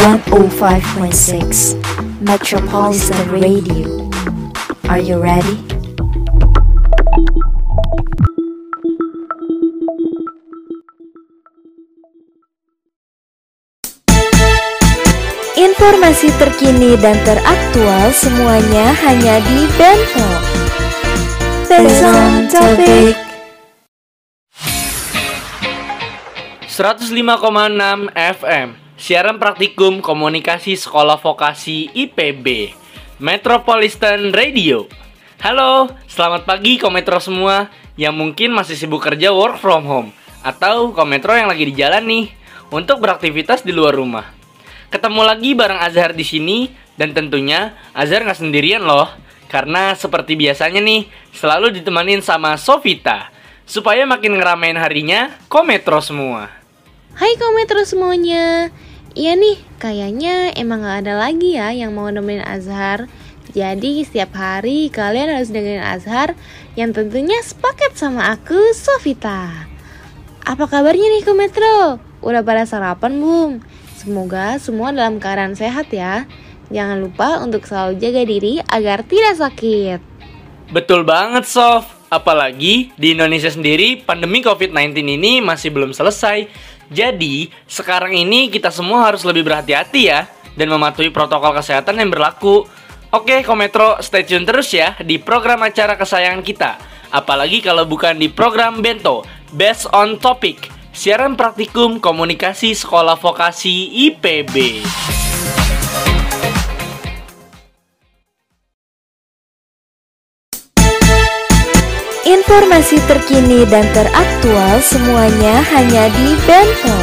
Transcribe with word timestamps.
105.6 0.00 1.76
Metropolitan 2.24 3.20
Radio. 3.28 4.08
Are 4.88 4.96
you 4.96 5.20
ready? 5.20 5.60
Informasi 15.60 16.32
terkini 16.40 16.96
dan 16.96 17.20
teraktual 17.28 18.08
semuanya 18.16 18.96
hanya 19.04 19.36
di 19.44 19.68
Bento. 19.76 20.28
Bento 21.68 22.16
Topik. 22.48 23.20
105,6 26.72 28.08
FM 28.16 28.79
Siaran 29.00 29.40
praktikum 29.40 30.04
komunikasi 30.04 30.76
sekolah 30.76 31.16
vokasi 31.16 31.88
IPB 31.96 32.76
Metropolitan 33.16 34.28
Radio. 34.28 34.92
Halo, 35.40 35.88
selamat 36.04 36.44
pagi 36.44 36.76
kometro 36.76 37.16
semua. 37.16 37.72
Yang 37.96 38.14
mungkin 38.20 38.52
masih 38.52 38.76
sibuk 38.76 39.00
kerja 39.00 39.32
work 39.32 39.56
from 39.56 39.88
home 39.88 40.08
Atau 40.44 40.92
kometro 40.92 41.32
yang 41.32 41.48
lagi 41.48 41.64
di 41.64 41.72
jalan 41.72 42.04
nih 42.04 42.28
Untuk 42.68 43.00
beraktivitas 43.00 43.64
di 43.64 43.72
luar 43.72 43.96
rumah. 43.96 44.36
Ketemu 44.92 45.24
lagi 45.24 45.56
bareng 45.56 45.80
Azhar 45.80 46.12
di 46.12 46.28
sini 46.28 46.68
Dan 46.92 47.16
tentunya 47.16 47.72
Azhar 47.96 48.20
nggak 48.20 48.36
sendirian 48.36 48.84
loh 48.84 49.08
Karena 49.48 49.96
seperti 49.96 50.36
biasanya 50.36 50.84
nih 50.84 51.08
Selalu 51.32 51.72
ditemanin 51.72 52.20
sama 52.20 52.60
Sovita 52.60 53.32
Supaya 53.64 54.04
makin 54.04 54.36
ngeramein 54.36 54.76
harinya 54.76 55.40
Kometro 55.48 56.04
semua. 56.04 56.52
Hai 57.16 57.34
kometro 57.40 57.82
semuanya 57.82 58.70
Iya 59.10 59.34
nih, 59.34 59.58
kayaknya 59.82 60.54
emang 60.54 60.86
gak 60.86 61.02
ada 61.02 61.18
lagi 61.18 61.58
ya 61.58 61.74
yang 61.74 61.90
mau 61.98 62.06
nemenin 62.06 62.46
Azhar 62.46 63.10
Jadi 63.50 64.06
setiap 64.06 64.38
hari 64.38 64.86
kalian 64.86 65.34
harus 65.34 65.50
dengerin 65.50 65.82
Azhar 65.82 66.38
Yang 66.78 67.02
tentunya 67.02 67.42
sepaket 67.42 67.98
sama 67.98 68.30
aku, 68.30 68.70
Sovita 68.70 69.66
Apa 70.46 70.64
kabarnya 70.70 71.10
nih 71.10 71.26
kometro? 71.26 71.98
Udah 72.22 72.46
pada 72.46 72.62
sarapan 72.62 73.18
belum? 73.18 73.52
Semoga 73.98 74.62
semua 74.62 74.94
dalam 74.94 75.18
keadaan 75.18 75.58
sehat 75.58 75.90
ya 75.90 76.30
Jangan 76.70 77.02
lupa 77.02 77.42
untuk 77.42 77.66
selalu 77.66 77.98
jaga 77.98 78.22
diri 78.22 78.62
agar 78.70 79.02
tidak 79.02 79.42
sakit 79.42 79.98
Betul 80.70 81.02
banget, 81.02 81.50
Sof. 81.50 81.98
Apalagi 82.10 82.94
di 82.94 83.14
Indonesia 83.14 83.50
sendiri, 83.50 83.98
pandemi 84.06 84.42
COVID-19 84.42 84.98
ini 85.02 85.38
masih 85.42 85.74
belum 85.74 85.90
selesai. 85.94 86.46
Jadi, 86.90 87.48
sekarang 87.70 88.12
ini 88.12 88.50
kita 88.50 88.74
semua 88.74 89.06
harus 89.06 89.22
lebih 89.22 89.46
berhati-hati 89.46 90.02
ya, 90.10 90.26
dan 90.58 90.68
mematuhi 90.68 91.08
protokol 91.14 91.54
kesehatan 91.54 91.96
yang 92.02 92.10
berlaku. 92.10 92.66
Oke, 93.10 93.42
Kometro, 93.42 93.98
stay 94.02 94.22
tune 94.22 94.46
terus 94.46 94.70
ya 94.70 94.94
di 95.02 95.18
program 95.18 95.62
acara 95.66 95.98
kesayangan 95.98 96.42
kita. 96.42 96.78
Apalagi 97.10 97.58
kalau 97.58 97.82
bukan 97.86 98.14
di 98.18 98.30
program 98.30 98.82
Bento, 98.82 99.26
Best 99.50 99.90
on 99.90 100.18
Topic, 100.18 100.70
siaran 100.94 101.34
praktikum 101.34 101.98
komunikasi 101.98 102.70
sekolah 102.74 103.18
vokasi 103.18 103.90
IPB. 104.10 104.86
Informasi 112.30 113.02
terkini 113.10 113.66
dan 113.66 113.82
teraktual 113.90 114.78
semuanya 114.86 115.66
hanya 115.74 116.06
di 116.14 116.38
Bento. 116.46 116.98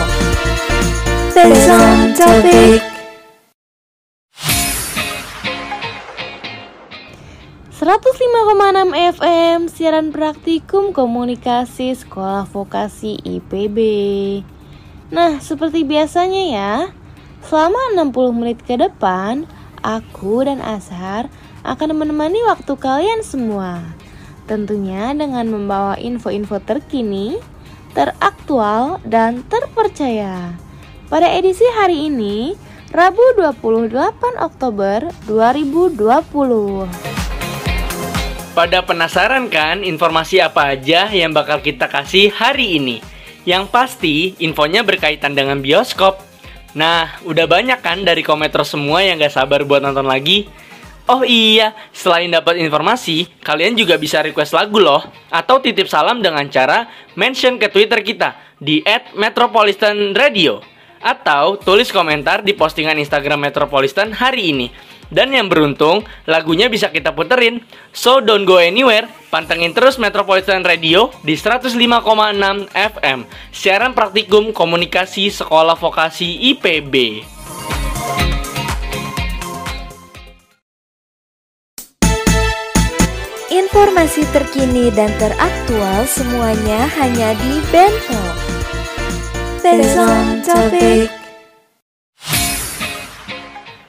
Bento 1.36 1.80
Topik. 2.16 2.80
105,6 7.76 9.20
FM 9.20 9.60
siaran 9.68 10.16
praktikum 10.16 10.96
komunikasi 10.96 11.92
sekolah 11.92 12.48
vokasi 12.48 13.20
IPB. 13.20 13.78
Nah, 15.12 15.44
seperti 15.44 15.84
biasanya 15.84 16.44
ya, 16.56 16.74
selama 17.44 18.00
60 18.00 18.32
menit 18.32 18.64
ke 18.64 18.80
depan, 18.80 19.44
aku 19.84 20.48
dan 20.48 20.64
Azhar 20.64 21.28
akan 21.68 22.00
menemani 22.00 22.40
waktu 22.48 22.80
kalian 22.80 23.28
semua. 23.28 23.97
Tentunya 24.48 25.12
dengan 25.12 25.44
membawa 25.52 26.00
info-info 26.00 26.64
terkini, 26.64 27.36
teraktual, 27.92 29.04
dan 29.04 29.44
terpercaya. 29.52 30.56
Pada 31.12 31.28
edisi 31.36 31.68
hari 31.76 32.08
ini, 32.08 32.56
Rabu 32.96 33.20
28 33.36 33.92
Oktober 34.40 35.12
2020. 35.28 36.88
Pada 38.56 38.80
penasaran 38.88 39.52
kan 39.52 39.84
informasi 39.84 40.40
apa 40.40 40.80
aja 40.80 41.12
yang 41.12 41.36
bakal 41.36 41.60
kita 41.60 41.92
kasih 41.92 42.32
hari 42.32 42.80
ini? 42.80 43.04
Yang 43.44 43.68
pasti 43.68 44.16
infonya 44.40 44.88
berkaitan 44.88 45.36
dengan 45.36 45.60
bioskop. 45.60 46.24
Nah, 46.72 47.20
udah 47.28 47.52
banyak 47.52 47.84
kan 47.84 48.08
dari 48.08 48.24
kometro 48.24 48.64
semua 48.64 49.04
yang 49.04 49.20
gak 49.20 49.36
sabar 49.36 49.68
buat 49.68 49.84
nonton 49.84 50.08
lagi? 50.08 50.48
Oh 51.08 51.24
iya, 51.24 51.72
selain 51.96 52.28
dapat 52.28 52.60
informasi, 52.60 53.32
kalian 53.40 53.80
juga 53.80 53.96
bisa 53.96 54.20
request 54.20 54.52
lagu 54.52 54.76
loh 54.76 55.00
Atau 55.32 55.64
titip 55.64 55.88
salam 55.88 56.20
dengan 56.20 56.44
cara 56.52 56.92
mention 57.16 57.56
ke 57.56 57.72
Twitter 57.72 58.04
kita 58.04 58.36
di 58.60 58.84
@metropolitanradio 59.16 60.60
Atau 61.00 61.64
tulis 61.64 61.88
komentar 61.96 62.44
di 62.44 62.52
postingan 62.52 63.00
Instagram 63.00 63.40
Metropolitan 63.40 64.12
hari 64.12 64.52
ini 64.52 64.68
dan 65.08 65.32
yang 65.32 65.48
beruntung, 65.48 66.04
lagunya 66.28 66.68
bisa 66.68 66.92
kita 66.92 67.16
puterin. 67.16 67.64
So 67.96 68.20
don't 68.20 68.44
go 68.44 68.60
anywhere, 68.60 69.08
pantengin 69.32 69.72
terus 69.72 69.96
Metropolitan 69.96 70.68
Radio 70.68 71.16
di 71.24 71.40
105,6 71.40 72.68
FM. 72.76 73.24
Siaran 73.56 73.96
praktikum 73.96 74.52
komunikasi 74.52 75.32
sekolah 75.32 75.80
vokasi 75.80 76.52
IPB. 76.52 77.24
Informasi 83.58 84.22
terkini 84.30 84.94
dan 84.94 85.10
teraktual 85.18 86.06
semuanya 86.06 86.86
hanya 87.02 87.34
di 87.42 87.58
Bento. 87.74 88.22
Bento 89.66 90.06
Topik. 90.46 91.10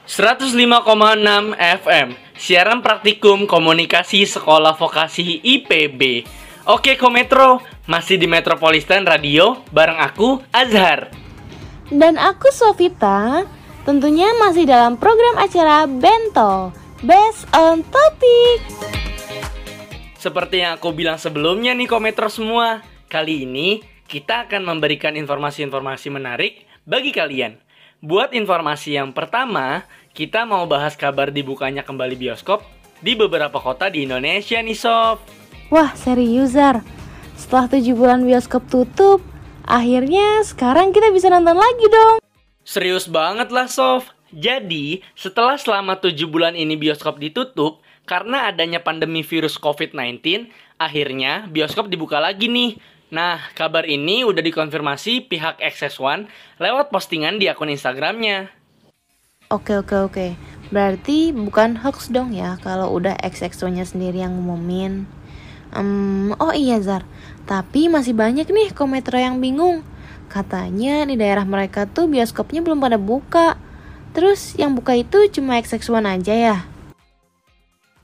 105,6 0.09 1.53
FM 1.85 2.07
Siaran 2.33 2.81
praktikum 2.81 3.45
komunikasi 3.45 4.25
sekolah 4.25 4.73
vokasi 4.73 5.37
IPB 5.37 6.25
Oke 6.65 6.97
Kometro, 6.97 7.61
masih 7.85 8.17
di 8.17 8.25
Metropolitan 8.25 9.05
Radio 9.05 9.61
bareng 9.69 10.01
aku 10.01 10.41
Azhar 10.49 11.13
Dan 11.93 12.17
aku 12.17 12.49
Sovita, 12.49 13.45
tentunya 13.85 14.33
masih 14.41 14.65
dalam 14.65 14.97
program 14.97 15.37
acara 15.37 15.85
Bento, 15.85 16.73
Best 17.05 17.45
on 17.53 17.85
Topic. 17.85 18.98
Seperti 20.19 20.59
yang 20.59 20.75
aku 20.75 20.91
bilang 20.91 21.15
sebelumnya 21.15 21.71
nih 21.71 21.87
Kometro 21.87 22.27
semua 22.27 22.83
Kali 23.07 23.47
ini 23.47 23.79
kita 24.03 24.51
akan 24.51 24.67
memberikan 24.67 25.15
informasi-informasi 25.15 26.11
menarik 26.11 26.67
bagi 26.83 27.15
kalian 27.15 27.55
Buat 28.03 28.31
informasi 28.35 28.95
yang 28.95 29.11
pertama, 29.11 29.83
kita 30.15 30.47
mau 30.47 30.63
bahas 30.67 30.95
kabar 30.95 31.31
dibukanya 31.35 31.83
kembali 31.83 32.15
bioskop 32.15 32.63
di 33.03 33.15
beberapa 33.15 33.59
kota 33.59 33.91
di 33.91 34.07
Indonesia 34.07 34.55
nih 34.59 34.75
Sof. 34.75 35.19
Wah, 35.67 35.91
serius 35.99 36.55
Zar. 36.55 36.79
Setelah 37.35 37.67
7 37.67 37.83
bulan 37.99 38.23
bioskop 38.23 38.63
tutup, 38.71 39.19
akhirnya 39.67 40.47
sekarang 40.47 40.95
kita 40.95 41.11
bisa 41.11 41.27
nonton 41.27 41.59
lagi 41.59 41.91
dong. 41.91 42.23
Serius 42.63 43.11
banget 43.11 43.51
lah 43.51 43.67
Sof. 43.67 44.15
Jadi, 44.31 45.03
setelah 45.11 45.59
selama 45.59 45.99
7 45.99 46.15
bulan 46.23 46.55
ini 46.55 46.79
bioskop 46.79 47.19
ditutup, 47.19 47.83
karena 48.09 48.49
adanya 48.49 48.81
pandemi 48.81 49.21
virus 49.21 49.61
COVID-19, 49.61 50.49
akhirnya 50.81 51.45
bioskop 51.45 51.93
dibuka 51.93 52.17
lagi 52.17 52.49
nih. 52.49 52.81
Nah, 53.13 53.37
kabar 53.53 53.85
ini 53.85 54.25
udah 54.25 54.41
dikonfirmasi 54.41 55.29
pihak 55.29 55.61
XS1 55.61 56.25
lewat 56.57 56.89
postingan 56.89 57.37
di 57.37 57.45
akun 57.45 57.69
Instagramnya. 57.69 58.49
Oke 59.53 59.77
oke 59.77 59.97
oke. 60.09 60.27
Berarti 60.69 61.33
bukan 61.33 61.81
hoax 61.81 62.13
dong 62.13 62.33
ya 62.33 62.57
kalau 62.61 62.93
udah 62.93 63.17
XX-nya 63.21 63.85
sendiri 63.85 64.21
yang 64.21 64.37
ngumumin. 64.37 65.09
Um, 65.73 66.33
oh 66.41 66.53
iya 66.53 66.81
Zar, 66.81 67.05
tapi 67.45 67.89
masih 67.89 68.17
banyak 68.17 68.49
nih 68.49 68.73
kometro 68.73 69.17
yang 69.17 69.37
bingung. 69.37 69.85
Katanya 70.29 71.05
di 71.05 71.17
daerah 71.17 71.45
mereka 71.45 71.89
tuh 71.89 72.05
bioskopnya 72.09 72.61
belum 72.61 72.77
pada 72.77 72.97
buka. 73.01 73.57
Terus 74.13 74.53
yang 74.57 74.77
buka 74.77 74.97
itu 74.97 75.29
cuma 75.33 75.57
XX1 75.61 76.21
aja 76.21 76.33
ya? 76.33 76.57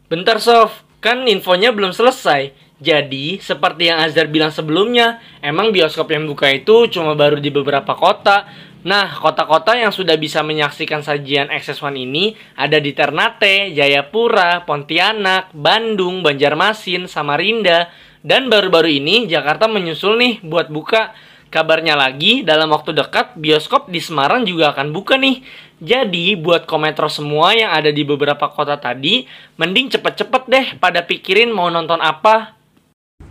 Bentar 0.06 0.38
Sof, 0.38 0.86
kan 1.02 1.26
infonya 1.26 1.74
belum 1.74 1.90
selesai. 1.90 2.54
Jadi, 2.78 3.42
seperti 3.42 3.90
yang 3.90 4.06
Azhar 4.06 4.30
bilang 4.30 4.54
sebelumnya, 4.54 5.18
emang 5.42 5.74
bioskop 5.74 6.14
yang 6.14 6.30
buka 6.30 6.46
itu 6.54 6.86
cuma 6.94 7.18
baru 7.18 7.42
di 7.42 7.50
beberapa 7.50 7.98
kota. 7.98 8.46
Nah, 8.86 9.10
kota-kota 9.18 9.74
yang 9.74 9.90
sudah 9.90 10.14
bisa 10.14 10.46
menyaksikan 10.46 11.02
sajian 11.02 11.50
XS1 11.50 11.98
ini 11.98 12.38
ada 12.54 12.78
di 12.78 12.94
Ternate, 12.94 13.74
Jayapura, 13.74 14.62
Pontianak, 14.70 15.50
Bandung, 15.58 16.22
Banjarmasin, 16.22 17.10
Samarinda, 17.10 17.90
dan 18.22 18.46
baru-baru 18.46 19.02
ini 19.02 19.26
Jakarta 19.26 19.66
menyusul 19.66 20.22
nih 20.22 20.46
buat 20.46 20.70
buka. 20.70 21.18
Kabarnya 21.50 21.98
lagi, 21.98 22.46
dalam 22.46 22.70
waktu 22.70 22.94
dekat 22.94 23.40
bioskop 23.42 23.90
di 23.90 23.98
Semarang 23.98 24.46
juga 24.46 24.70
akan 24.76 24.94
buka 24.94 25.18
nih. 25.18 25.42
Jadi, 25.84 26.40
buat 26.40 26.64
kometro 26.64 27.12
semua 27.12 27.52
yang 27.52 27.72
ada 27.76 27.92
di 27.92 28.08
beberapa 28.08 28.48
kota 28.48 28.80
tadi, 28.80 29.28
mending 29.60 29.92
cepet-cepet 29.92 30.44
deh 30.48 30.68
pada 30.80 31.04
pikirin 31.04 31.52
mau 31.52 31.68
nonton 31.68 32.00
apa. 32.00 32.56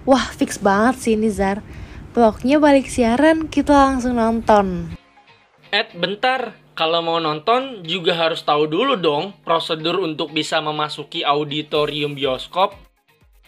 Wah, 0.05 0.29
fix 0.37 0.61
banget 0.61 1.00
sih 1.00 1.17
Nizar. 1.17 1.64
Pokoknya 2.12 2.61
balik 2.61 2.87
siaran, 2.93 3.49
kita 3.49 3.73
langsung 3.73 4.20
nonton. 4.20 4.93
Ed, 5.73 5.96
bentar. 5.96 6.55
Kalau 6.75 7.06
mau 7.06 7.23
nonton 7.23 7.87
juga 7.87 8.19
harus 8.19 8.43
tahu 8.43 8.67
dulu 8.67 8.99
dong 8.99 9.31
prosedur 9.47 10.02
untuk 10.02 10.35
bisa 10.35 10.58
memasuki 10.58 11.23
auditorium 11.23 12.19
bioskop. 12.19 12.75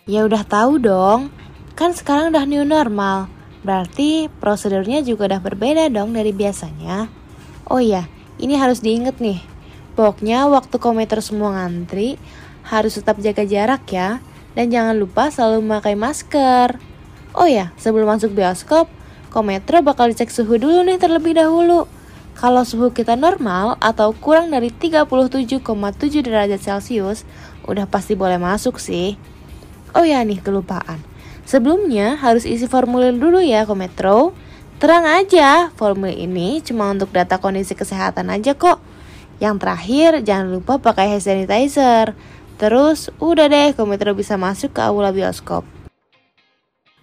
Ya 0.06 0.22
udah 0.22 0.46
tahu 0.46 0.78
dong. 0.78 1.34
Kan 1.74 1.90
sekarang 1.90 2.30
udah 2.30 2.46
new 2.46 2.62
normal. 2.62 3.26
Berarti 3.66 4.30
prosedurnya 4.38 5.02
juga 5.02 5.26
udah 5.26 5.42
berbeda 5.42 5.90
dong 5.90 6.14
dari 6.14 6.30
biasanya. 6.30 7.10
Oh 7.66 7.82
iya, 7.82 8.06
ini 8.36 8.56
harus 8.60 8.84
diinget 8.84 9.18
nih. 9.18 9.40
Pokoknya 9.96 10.44
waktu 10.52 10.76
kometer 10.76 11.24
semua 11.24 11.56
ngantri, 11.56 12.20
harus 12.68 13.00
tetap 13.00 13.16
jaga 13.20 13.48
jarak 13.48 13.84
ya. 13.88 14.20
Dan 14.56 14.72
jangan 14.72 14.96
lupa 14.96 15.28
selalu 15.28 15.64
memakai 15.64 15.96
masker. 15.96 16.80
Oh 17.36 17.44
ya, 17.44 17.76
sebelum 17.76 18.08
masuk 18.08 18.32
bioskop, 18.32 18.88
kometro 19.28 19.84
bakal 19.84 20.08
dicek 20.08 20.32
suhu 20.32 20.56
dulu 20.56 20.80
nih 20.84 20.96
terlebih 20.96 21.36
dahulu. 21.36 21.84
Kalau 22.36 22.64
suhu 22.68 22.92
kita 22.92 23.16
normal 23.16 23.80
atau 23.80 24.12
kurang 24.12 24.52
dari 24.52 24.68
37,7 24.68 26.24
derajat 26.24 26.60
Celcius, 26.60 27.24
udah 27.64 27.88
pasti 27.88 28.12
boleh 28.16 28.36
masuk 28.36 28.76
sih. 28.76 29.16
Oh 29.96 30.04
ya 30.04 30.20
nih, 30.20 30.40
kelupaan. 30.44 31.00
Sebelumnya 31.48 32.20
harus 32.20 32.44
isi 32.44 32.68
formulir 32.68 33.16
dulu 33.16 33.40
ya, 33.40 33.64
Kometro. 33.64 34.36
Terang 34.76 35.08
aja, 35.08 35.72
formulir 35.72 36.28
ini 36.28 36.60
cuma 36.60 36.92
untuk 36.92 37.08
data 37.08 37.40
kondisi 37.40 37.72
kesehatan 37.72 38.28
aja 38.28 38.52
kok. 38.52 38.76
Yang 39.40 39.64
terakhir, 39.64 40.10
jangan 40.20 40.52
lupa 40.52 40.76
pakai 40.76 41.16
hand 41.16 41.24
sanitizer. 41.24 42.12
Terus, 42.60 43.08
udah 43.16 43.48
deh, 43.48 43.72
Kometro 43.72 44.12
bisa 44.12 44.36
masuk 44.36 44.76
ke 44.76 44.84
aula 44.84 45.16
bioskop. 45.16 45.64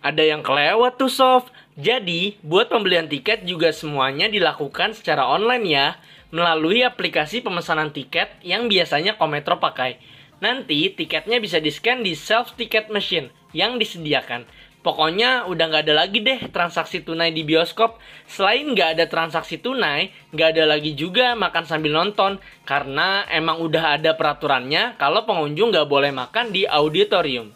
Ada 0.06 0.22
yang 0.22 0.46
kelewat 0.46 1.02
tuh, 1.02 1.10
Sof. 1.10 1.50
Jadi, 1.74 2.38
buat 2.46 2.70
pembelian 2.70 3.10
tiket 3.10 3.42
juga 3.42 3.74
semuanya 3.74 4.30
dilakukan 4.30 4.94
secara 4.94 5.26
online 5.26 5.66
ya, 5.66 5.88
melalui 6.30 6.86
aplikasi 6.86 7.42
pemesanan 7.42 7.90
tiket 7.90 8.38
yang 8.46 8.70
biasanya 8.70 9.18
Kometro 9.18 9.58
pakai. 9.58 9.98
Nanti 10.46 10.94
tiketnya 10.94 11.42
bisa 11.42 11.58
di-scan 11.58 12.06
di 12.06 12.14
self 12.14 12.54
ticket 12.54 12.94
machine 12.94 13.34
yang 13.50 13.82
disediakan. 13.82 14.46
Pokoknya 14.84 15.48
udah 15.48 15.66
nggak 15.72 15.84
ada 15.88 15.96
lagi 15.96 16.20
deh 16.20 16.52
transaksi 16.52 17.02
tunai 17.02 17.32
di 17.32 17.48
bioskop. 17.48 17.98
Selain 18.28 18.68
nggak 18.68 19.00
ada 19.00 19.06
transaksi 19.08 19.58
tunai, 19.64 20.12
nggak 20.36 20.60
ada 20.60 20.64
lagi 20.68 20.92
juga 20.92 21.34
makan 21.40 21.64
sambil 21.64 21.96
nonton. 21.96 22.38
Karena 22.68 23.24
emang 23.32 23.64
udah 23.64 23.96
ada 23.96 24.14
peraturannya 24.20 25.00
kalau 25.00 25.24
pengunjung 25.24 25.72
nggak 25.72 25.88
boleh 25.88 26.12
makan 26.12 26.52
di 26.52 26.68
auditorium. 26.68 27.56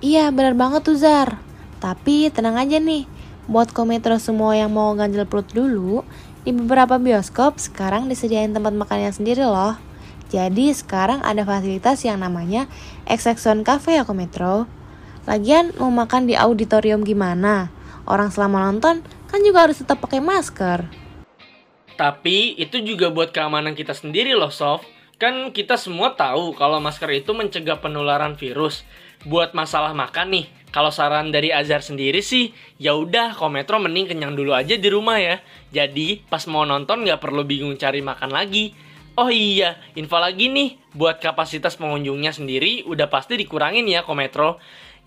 Iya 0.00 0.32
benar 0.32 0.56
banget 0.56 0.88
tuh 0.88 0.96
Zar. 0.96 1.36
Tapi 1.78 2.32
tenang 2.32 2.58
aja 2.58 2.80
nih, 2.80 3.06
Buat 3.48 3.72
kometro 3.72 4.20
semua 4.20 4.60
yang 4.60 4.76
mau 4.76 4.92
ganjel 4.92 5.24
perut 5.24 5.48
dulu, 5.48 6.04
di 6.44 6.52
beberapa 6.52 7.00
bioskop 7.00 7.56
sekarang 7.56 8.04
disediain 8.04 8.52
tempat 8.52 8.76
makannya 8.76 9.08
sendiri 9.08 9.40
loh. 9.40 9.72
Jadi 10.28 10.68
sekarang 10.76 11.24
ada 11.24 11.48
fasilitas 11.48 12.04
yang 12.04 12.20
namanya 12.20 12.68
XX1 13.08 13.64
Cafe 13.64 13.96
ya 13.96 14.04
kometro. 14.04 14.68
Lagian 15.28 15.76
mau 15.76 15.92
makan 15.92 16.24
di 16.24 16.32
auditorium 16.32 17.04
gimana? 17.04 17.68
Orang 18.08 18.32
selama 18.32 18.64
nonton 18.64 19.04
kan 19.28 19.40
juga 19.44 19.68
harus 19.68 19.76
tetap 19.76 20.00
pakai 20.00 20.24
masker. 20.24 20.88
Tapi 22.00 22.56
itu 22.56 22.80
juga 22.80 23.12
buat 23.12 23.28
keamanan 23.28 23.76
kita 23.76 23.92
sendiri 23.92 24.32
loh 24.32 24.48
Sof. 24.48 24.88
Kan 25.20 25.52
kita 25.52 25.76
semua 25.76 26.16
tahu 26.16 26.56
kalau 26.56 26.80
masker 26.80 27.12
itu 27.12 27.36
mencegah 27.36 27.76
penularan 27.76 28.40
virus. 28.40 28.88
Buat 29.28 29.52
masalah 29.52 29.92
makan 29.92 30.32
nih, 30.32 30.46
kalau 30.72 30.88
saran 30.88 31.28
dari 31.28 31.52
Azhar 31.52 31.84
sendiri 31.84 32.24
sih, 32.24 32.56
ya 32.80 32.96
udah 32.96 33.36
Kometro 33.36 33.76
mending 33.76 34.08
kenyang 34.08 34.32
dulu 34.32 34.56
aja 34.56 34.80
di 34.80 34.88
rumah 34.88 35.20
ya. 35.20 35.44
Jadi 35.68 36.24
pas 36.24 36.40
mau 36.48 36.64
nonton 36.64 37.04
nggak 37.04 37.20
perlu 37.20 37.44
bingung 37.44 37.76
cari 37.76 38.00
makan 38.00 38.32
lagi. 38.32 38.72
Oh 39.18 39.28
iya, 39.28 39.76
info 39.98 40.16
lagi 40.22 40.48
nih, 40.48 40.78
buat 40.94 41.18
kapasitas 41.18 41.74
pengunjungnya 41.76 42.30
sendiri 42.30 42.86
udah 42.86 43.10
pasti 43.10 43.36
dikurangin 43.36 43.84
ya 43.90 44.06
Kometro. 44.06 44.56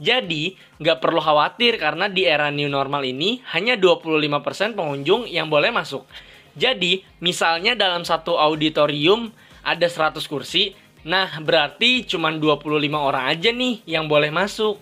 Jadi, 0.02 0.58
nggak 0.82 0.98
perlu 0.98 1.22
khawatir 1.22 1.78
karena 1.78 2.10
di 2.10 2.26
era 2.26 2.50
new 2.50 2.66
normal 2.66 3.06
ini 3.06 3.46
hanya 3.54 3.78
25% 3.78 4.74
pengunjung 4.74 5.30
yang 5.30 5.46
boleh 5.46 5.70
masuk. 5.70 6.10
Jadi, 6.58 7.06
misalnya 7.22 7.78
dalam 7.78 8.02
satu 8.02 8.34
auditorium 8.34 9.30
ada 9.62 9.86
100 9.86 10.26
kursi, 10.26 10.74
nah 11.06 11.30
berarti 11.38 12.02
cuma 12.10 12.34
25 12.34 12.66
orang 12.98 13.30
aja 13.30 13.54
nih 13.54 13.86
yang 13.86 14.10
boleh 14.10 14.34
masuk. 14.34 14.82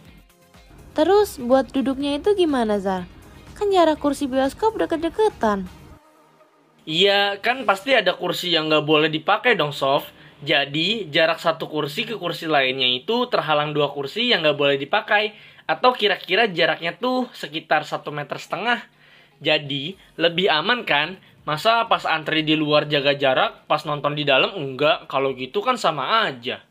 Terus 0.95 1.36
buat 1.36 1.68
duduknya 1.68 2.15
itu 2.15 2.31
gimana 2.39 2.80
Zar? 2.80 3.04
Kan 3.60 3.75
jarak 3.75 4.00
kursi 4.00 4.24
bioskop 4.24 4.80
deket-deketan. 4.80 5.68
Iya, 6.88 7.38
kan 7.44 7.68
pasti 7.68 7.92
ada 7.92 8.15
kursi 8.15 8.56
yang 8.56 8.72
nggak 8.72 8.88
boleh 8.88 9.12
dipakai 9.12 9.60
dong, 9.60 9.75
Sof. 9.75 10.07
Jadi, 10.39 11.12
jarak 11.12 11.44
satu 11.44 11.68
kursi 11.68 12.07
ke 12.07 12.15
kursi 12.15 12.47
lainnya 12.47 12.88
itu 12.88 13.27
terhalang 13.27 13.75
dua 13.75 13.91
kursi 13.91 14.31
yang 14.31 14.39
nggak 14.39 14.56
boleh 14.56 14.77
dipakai. 14.80 15.36
Atau 15.68 15.91
kira-kira 15.94 16.47
jaraknya 16.47 16.95
tuh 16.95 17.27
sekitar 17.36 17.83
satu 17.83 18.09
meter 18.09 18.39
setengah. 18.39 18.88
Jadi, 19.44 20.00
lebih 20.15 20.47
aman 20.47 20.88
kan? 20.88 21.19
Masa 21.44 21.88
pas 21.91 22.07
antri 22.07 22.45
di 22.45 22.56
luar 22.56 22.88
jaga 22.88 23.15
jarak, 23.18 23.68
pas 23.68 23.83
nonton 23.83 24.15
di 24.15 24.24
dalam 24.24 24.56
enggak? 24.56 25.12
Kalau 25.12 25.36
gitu 25.36 25.59
kan 25.59 25.75
sama 25.75 26.30
aja. 26.30 26.63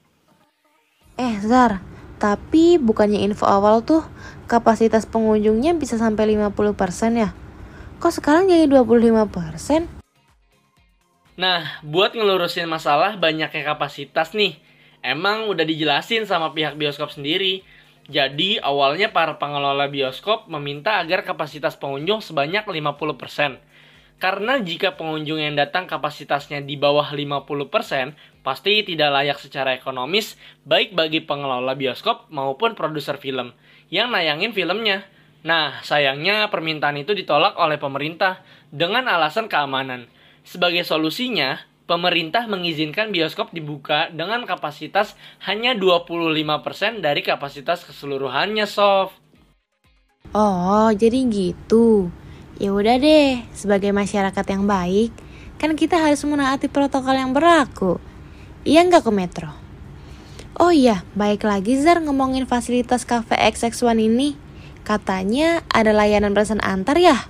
Eh, 1.18 1.36
Zar, 1.42 1.82
tapi 2.22 2.78
bukannya 2.78 3.20
info 3.26 3.44
awal 3.44 3.82
tuh 3.82 4.06
kapasitas 4.46 5.04
pengunjungnya 5.04 5.74
bisa 5.76 5.98
sampai 5.98 6.38
50% 6.38 7.18
ya? 7.18 7.34
Kok 7.98 8.22
sekarang 8.22 8.46
jadi 8.46 8.70
25%? 8.70 9.97
Nah, 11.38 11.78
buat 11.86 12.18
ngelurusin 12.18 12.66
masalah 12.66 13.14
banyaknya 13.14 13.62
kapasitas 13.62 14.34
nih, 14.34 14.58
emang 15.06 15.46
udah 15.46 15.62
dijelasin 15.62 16.26
sama 16.26 16.50
pihak 16.50 16.74
bioskop 16.74 17.14
sendiri. 17.14 17.62
Jadi, 18.10 18.58
awalnya 18.58 19.14
para 19.14 19.38
pengelola 19.38 19.86
bioskop 19.86 20.50
meminta 20.50 20.98
agar 20.98 21.22
kapasitas 21.22 21.78
pengunjung 21.78 22.18
sebanyak 22.26 22.66
50%. 22.66 23.62
Karena 24.18 24.58
jika 24.58 24.98
pengunjung 24.98 25.38
yang 25.38 25.54
datang 25.54 25.86
kapasitasnya 25.86 26.58
di 26.58 26.74
bawah 26.74 27.06
50%, 27.06 28.18
pasti 28.42 28.82
tidak 28.82 29.14
layak 29.14 29.38
secara 29.38 29.78
ekonomis 29.78 30.34
baik 30.66 30.90
bagi 30.98 31.22
pengelola 31.22 31.78
bioskop 31.78 32.26
maupun 32.34 32.74
produser 32.74 33.14
film 33.14 33.54
yang 33.94 34.10
nayangin 34.10 34.50
filmnya. 34.50 35.06
Nah, 35.46 35.78
sayangnya 35.86 36.50
permintaan 36.50 36.98
itu 36.98 37.14
ditolak 37.14 37.54
oleh 37.62 37.78
pemerintah 37.78 38.42
dengan 38.74 39.06
alasan 39.06 39.46
keamanan. 39.46 40.17
Sebagai 40.48 40.80
solusinya, 40.80 41.60
pemerintah 41.84 42.48
mengizinkan 42.48 43.12
bioskop 43.12 43.52
dibuka 43.52 44.08
dengan 44.08 44.48
kapasitas 44.48 45.12
hanya 45.44 45.76
25% 45.76 47.04
dari 47.04 47.20
kapasitas 47.20 47.84
keseluruhannya, 47.84 48.64
Sof. 48.64 49.12
Oh, 50.32 50.88
jadi 50.88 51.20
gitu. 51.28 52.08
Ya 52.56 52.72
udah 52.72 52.96
deh, 52.96 53.44
sebagai 53.52 53.92
masyarakat 53.92 54.46
yang 54.48 54.64
baik, 54.64 55.12
kan 55.60 55.76
kita 55.76 56.00
harus 56.00 56.24
menaati 56.24 56.72
protokol 56.72 57.12
yang 57.12 57.36
berlaku. 57.36 58.00
Iya 58.64 58.88
nggak 58.88 59.04
ke 59.04 59.12
Metro? 59.12 59.52
Oh 60.56 60.72
iya, 60.72 61.04
baik 61.12 61.44
lagi 61.44 61.76
Zar 61.76 62.00
ngomongin 62.00 62.48
fasilitas 62.48 63.04
Cafe 63.04 63.36
XX1 63.36 64.00
ini. 64.00 64.32
Katanya 64.80 65.60
ada 65.68 65.92
layanan 65.92 66.32
pesan 66.32 66.64
antar 66.64 66.96
ya? 66.96 67.28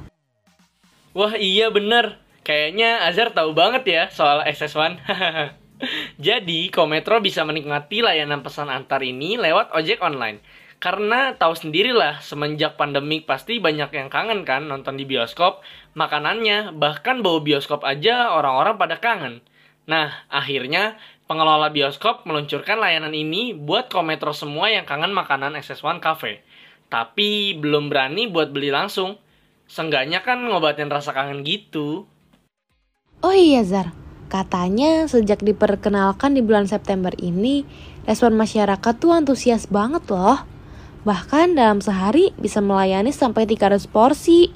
Wah 1.19 1.35
iya 1.35 1.67
bener, 1.75 2.23
kayaknya 2.49 3.05
Azhar 3.05 3.37
tahu 3.37 3.53
banget 3.53 3.85
ya 3.85 4.03
soal 4.09 4.41
XX1. 4.49 5.05
Jadi, 6.27 6.73
Kometro 6.73 7.21
bisa 7.21 7.45
menikmati 7.45 8.01
layanan 8.01 8.41
pesan 8.41 8.73
antar 8.73 9.05
ini 9.05 9.37
lewat 9.37 9.71
ojek 9.77 10.01
online. 10.01 10.41
Karena 10.81 11.35
tahu 11.37 11.59
sendirilah, 11.59 12.23
semenjak 12.23 12.81
pandemik 12.81 13.29
pasti 13.29 13.59
banyak 13.59 13.91
yang 13.93 14.09
kangen 14.09 14.47
kan 14.49 14.65
nonton 14.65 14.97
di 14.97 15.05
bioskop, 15.05 15.61
makanannya, 15.99 16.73
bahkan 16.75 17.21
bau 17.21 17.43
bioskop 17.43 17.85
aja 17.85 18.33
orang-orang 18.33 18.79
pada 18.79 18.97
kangen. 19.03 19.45
Nah, 19.91 20.23
akhirnya 20.31 20.97
pengelola 21.27 21.69
bioskop 21.75 22.25
meluncurkan 22.25 22.79
layanan 22.79 23.13
ini 23.13 23.59
buat 23.59 23.91
kometro 23.91 24.31
semua 24.33 24.71
yang 24.71 24.87
kangen 24.87 25.11
makanan 25.11 25.59
SS1 25.59 25.99
Cafe. 25.99 26.47
Tapi 26.89 27.59
belum 27.59 27.91
berani 27.93 28.31
buat 28.31 28.55
beli 28.55 28.73
langsung. 28.73 29.19
Seenggaknya 29.69 30.25
kan 30.25 30.41
ngobatin 30.47 30.89
rasa 30.89 31.11
kangen 31.11 31.45
gitu. 31.45 32.09
Iya 33.39 33.63
Zar, 33.67 33.95
katanya 34.31 35.07
sejak 35.07 35.43
diperkenalkan 35.43 36.35
di 36.37 36.43
bulan 36.45 36.67
September 36.67 37.11
ini, 37.19 37.67
respon 38.05 38.35
masyarakat 38.35 38.95
tuh 38.99 39.15
antusias 39.15 39.67
banget 39.71 40.05
loh. 40.11 40.43
Bahkan 41.07 41.57
dalam 41.57 41.79
sehari 41.81 42.35
bisa 42.37 42.59
melayani 42.61 43.15
sampai 43.15 43.49
300 43.49 43.89
porsi. 43.89 44.51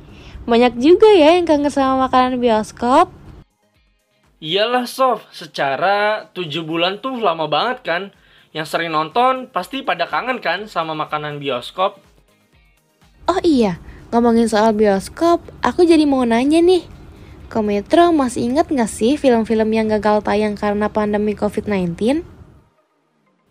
Banyak 0.44 0.76
juga 0.82 1.06
ya 1.08 1.38
yang 1.38 1.46
kangen 1.46 1.70
sama 1.70 2.10
makanan 2.10 2.42
bioskop. 2.42 3.08
Iyalah 4.42 4.90
Sof, 4.90 5.22
secara 5.30 6.26
7 6.34 6.66
bulan 6.66 6.98
tuh 6.98 7.22
lama 7.22 7.46
banget 7.46 7.86
kan. 7.86 8.02
Yang 8.52 8.74
sering 8.74 8.92
nonton 8.92 9.48
pasti 9.48 9.80
pada 9.80 10.04
kangen 10.10 10.42
kan 10.42 10.66
sama 10.68 10.92
makanan 10.92 11.38
bioskop. 11.40 12.02
Oh 13.30 13.40
iya, 13.46 13.78
ngomongin 14.10 14.50
soal 14.50 14.74
bioskop, 14.74 15.40
aku 15.62 15.86
jadi 15.86 16.04
mau 16.04 16.26
nanya 16.26 16.58
nih. 16.58 17.01
Kometro 17.52 18.16
masih 18.16 18.48
inget 18.48 18.72
gak 18.72 18.88
sih 18.88 19.20
film-film 19.20 19.68
yang 19.76 19.84
gagal 19.92 20.24
tayang 20.24 20.56
karena 20.56 20.88
pandemi 20.88 21.36
COVID-19? 21.36 22.24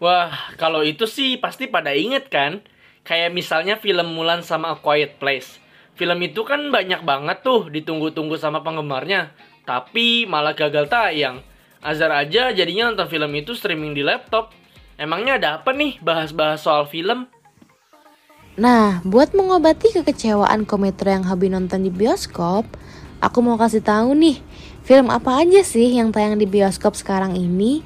Wah, 0.02 0.34
kalau 0.58 0.82
itu 0.82 1.06
sih 1.06 1.38
pasti 1.38 1.70
pada 1.70 1.94
inget 1.94 2.26
kan? 2.34 2.66
Kayak 3.06 3.30
misalnya 3.30 3.78
film 3.78 4.18
Mulan 4.18 4.42
sama 4.42 4.74
A 4.74 4.82
Quiet 4.82 5.22
Place. 5.22 5.62
Film 5.94 6.18
itu 6.26 6.42
kan 6.42 6.74
banyak 6.74 7.06
banget 7.06 7.46
tuh 7.46 7.70
ditunggu-tunggu 7.70 8.42
sama 8.42 8.66
penggemarnya. 8.66 9.38
Tapi 9.70 10.26
malah 10.26 10.58
gagal 10.58 10.90
tayang. 10.90 11.46
Azar 11.86 12.10
aja 12.10 12.50
jadinya 12.50 12.90
nonton 12.90 13.06
film 13.06 13.30
itu 13.38 13.54
streaming 13.54 13.94
di 13.94 14.02
laptop. 14.02 14.50
Emangnya 14.98 15.38
ada 15.38 15.50
apa 15.62 15.78
nih 15.78 16.02
bahas-bahas 16.02 16.66
soal 16.66 16.90
film? 16.90 17.30
Nah, 18.58 19.06
buat 19.06 19.38
mengobati 19.38 19.94
kekecewaan 19.94 20.66
kometro 20.66 21.14
yang 21.14 21.24
hobi 21.30 21.54
nonton 21.54 21.86
di 21.86 21.94
bioskop, 21.94 22.66
aku 23.22 23.40
mau 23.46 23.56
kasih 23.56 23.86
tahu 23.86 24.18
nih, 24.18 24.42
film 24.82 25.14
apa 25.14 25.46
aja 25.46 25.62
sih 25.62 25.94
yang 25.96 26.10
tayang 26.10 26.42
di 26.42 26.50
bioskop 26.50 26.98
sekarang 26.98 27.38
ini? 27.38 27.86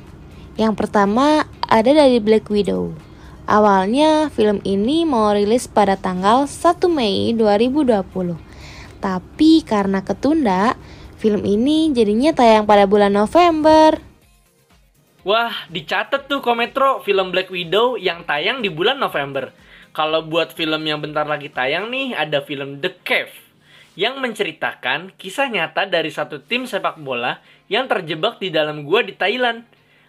Yang 0.55 0.73
pertama 0.79 1.43
ada 1.67 1.91
dari 1.91 2.23
Black 2.23 2.47
Widow. 2.47 2.95
Awalnya 3.45 4.33
film 4.33 4.63
ini 4.65 5.05
mau 5.05 5.29
rilis 5.29 5.69
pada 5.69 5.99
tanggal 5.99 6.49
1 6.49 6.81
Mei 6.89 7.35
2020. 7.37 8.39
Tapi 8.97 9.61
karena 9.61 10.01
ketunda, 10.01 10.73
film 11.21 11.45
ini 11.45 11.93
jadinya 11.93 12.33
tayang 12.33 12.65
pada 12.65 12.89
bulan 12.89 13.13
November. 13.13 14.01
Wah, 15.21 15.53
dicatat 15.69 16.25
tuh 16.25 16.41
Kometro 16.41 17.05
film 17.05 17.29
Black 17.29 17.53
Widow 17.53 18.01
yang 18.01 18.25
tayang 18.25 18.65
di 18.65 18.73
bulan 18.73 18.97
November. 18.97 19.53
Kalau 19.93 20.25
buat 20.25 20.55
film 20.57 20.81
yang 20.89 21.03
bentar 21.03 21.29
lagi 21.29 21.53
tayang 21.53 21.93
nih, 21.93 22.17
ada 22.17 22.41
film 22.41 22.81
The 22.81 22.97
Cave 23.05 23.44
yang 23.95 24.19
menceritakan 24.19 25.15
kisah 25.15 25.47
nyata 25.47 25.87
dari 25.87 26.11
satu 26.11 26.43
tim 26.43 26.67
sepak 26.67 26.99
bola 26.99 27.39
yang 27.71 27.87
terjebak 27.87 28.39
di 28.39 28.51
dalam 28.51 28.83
gua 28.83 29.03
di 29.03 29.15
Thailand. 29.15 29.63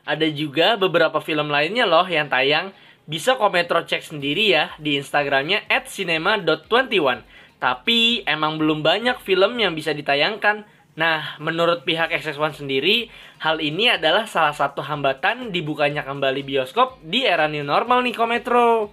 Ada 0.07 0.31
juga 0.31 0.79
beberapa 0.79 1.19
film 1.19 1.51
lainnya 1.51 1.87
loh 1.87 2.07
yang 2.07 2.31
tayang. 2.31 2.71
Bisa 3.07 3.39
Kometro 3.39 3.87
cek 3.87 4.03
sendiri 4.03 4.51
ya 4.51 4.75
di 4.83 4.99
Instagramnya 4.99 5.67
at 5.71 5.87
cinema.21. 5.87 7.23
Tapi 7.63 8.27
emang 8.27 8.59
belum 8.59 8.83
banyak 8.83 9.23
film 9.23 9.59
yang 9.59 9.73
bisa 9.79 9.95
ditayangkan 9.95 10.67
Nah, 10.97 11.37
menurut 11.37 11.85
pihak 11.85 12.09
XX1 12.09 12.65
sendiri, 12.65 13.13
hal 13.45 13.61
ini 13.61 13.93
adalah 13.93 14.25
salah 14.25 14.57
satu 14.57 14.81
hambatan 14.81 15.53
dibukanya 15.53 16.01
kembali 16.01 16.41
bioskop 16.41 16.97
di 17.05 17.21
era 17.21 17.45
new 17.53 17.61
normal 17.61 18.01
nih 18.01 18.17
Kometro. 18.17 18.89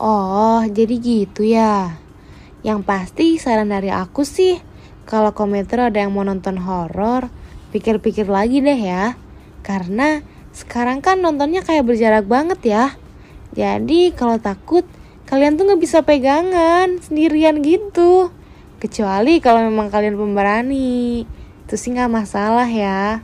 Oh, 0.00 0.64
jadi 0.64 0.96
gitu 0.96 1.44
ya. 1.44 2.03
Yang 2.64 2.80
pasti 2.88 3.36
saran 3.36 3.68
dari 3.68 3.92
aku 3.92 4.24
sih, 4.24 4.56
kalau 5.04 5.36
Kometro 5.36 5.84
ada 5.84 6.00
yang 6.00 6.16
mau 6.16 6.24
nonton 6.24 6.56
horor, 6.56 7.28
pikir-pikir 7.76 8.24
lagi 8.24 8.64
deh 8.64 8.80
ya. 8.80 9.20
Karena 9.60 10.24
sekarang 10.56 11.04
kan 11.04 11.20
nontonnya 11.20 11.60
kayak 11.60 11.84
berjarak 11.84 12.24
banget 12.24 12.60
ya. 12.64 12.84
Jadi 13.52 14.16
kalau 14.16 14.40
takut, 14.40 14.88
kalian 15.28 15.60
tuh 15.60 15.68
nggak 15.68 15.82
bisa 15.84 16.00
pegangan 16.00 16.96
sendirian 17.04 17.60
gitu. 17.60 18.32
Kecuali 18.80 19.44
kalau 19.44 19.60
memang 19.68 19.92
kalian 19.92 20.16
pemberani. 20.16 21.28
Itu 21.68 21.76
sih 21.76 21.92
nggak 21.92 22.12
masalah 22.12 22.68
ya. 22.68 23.20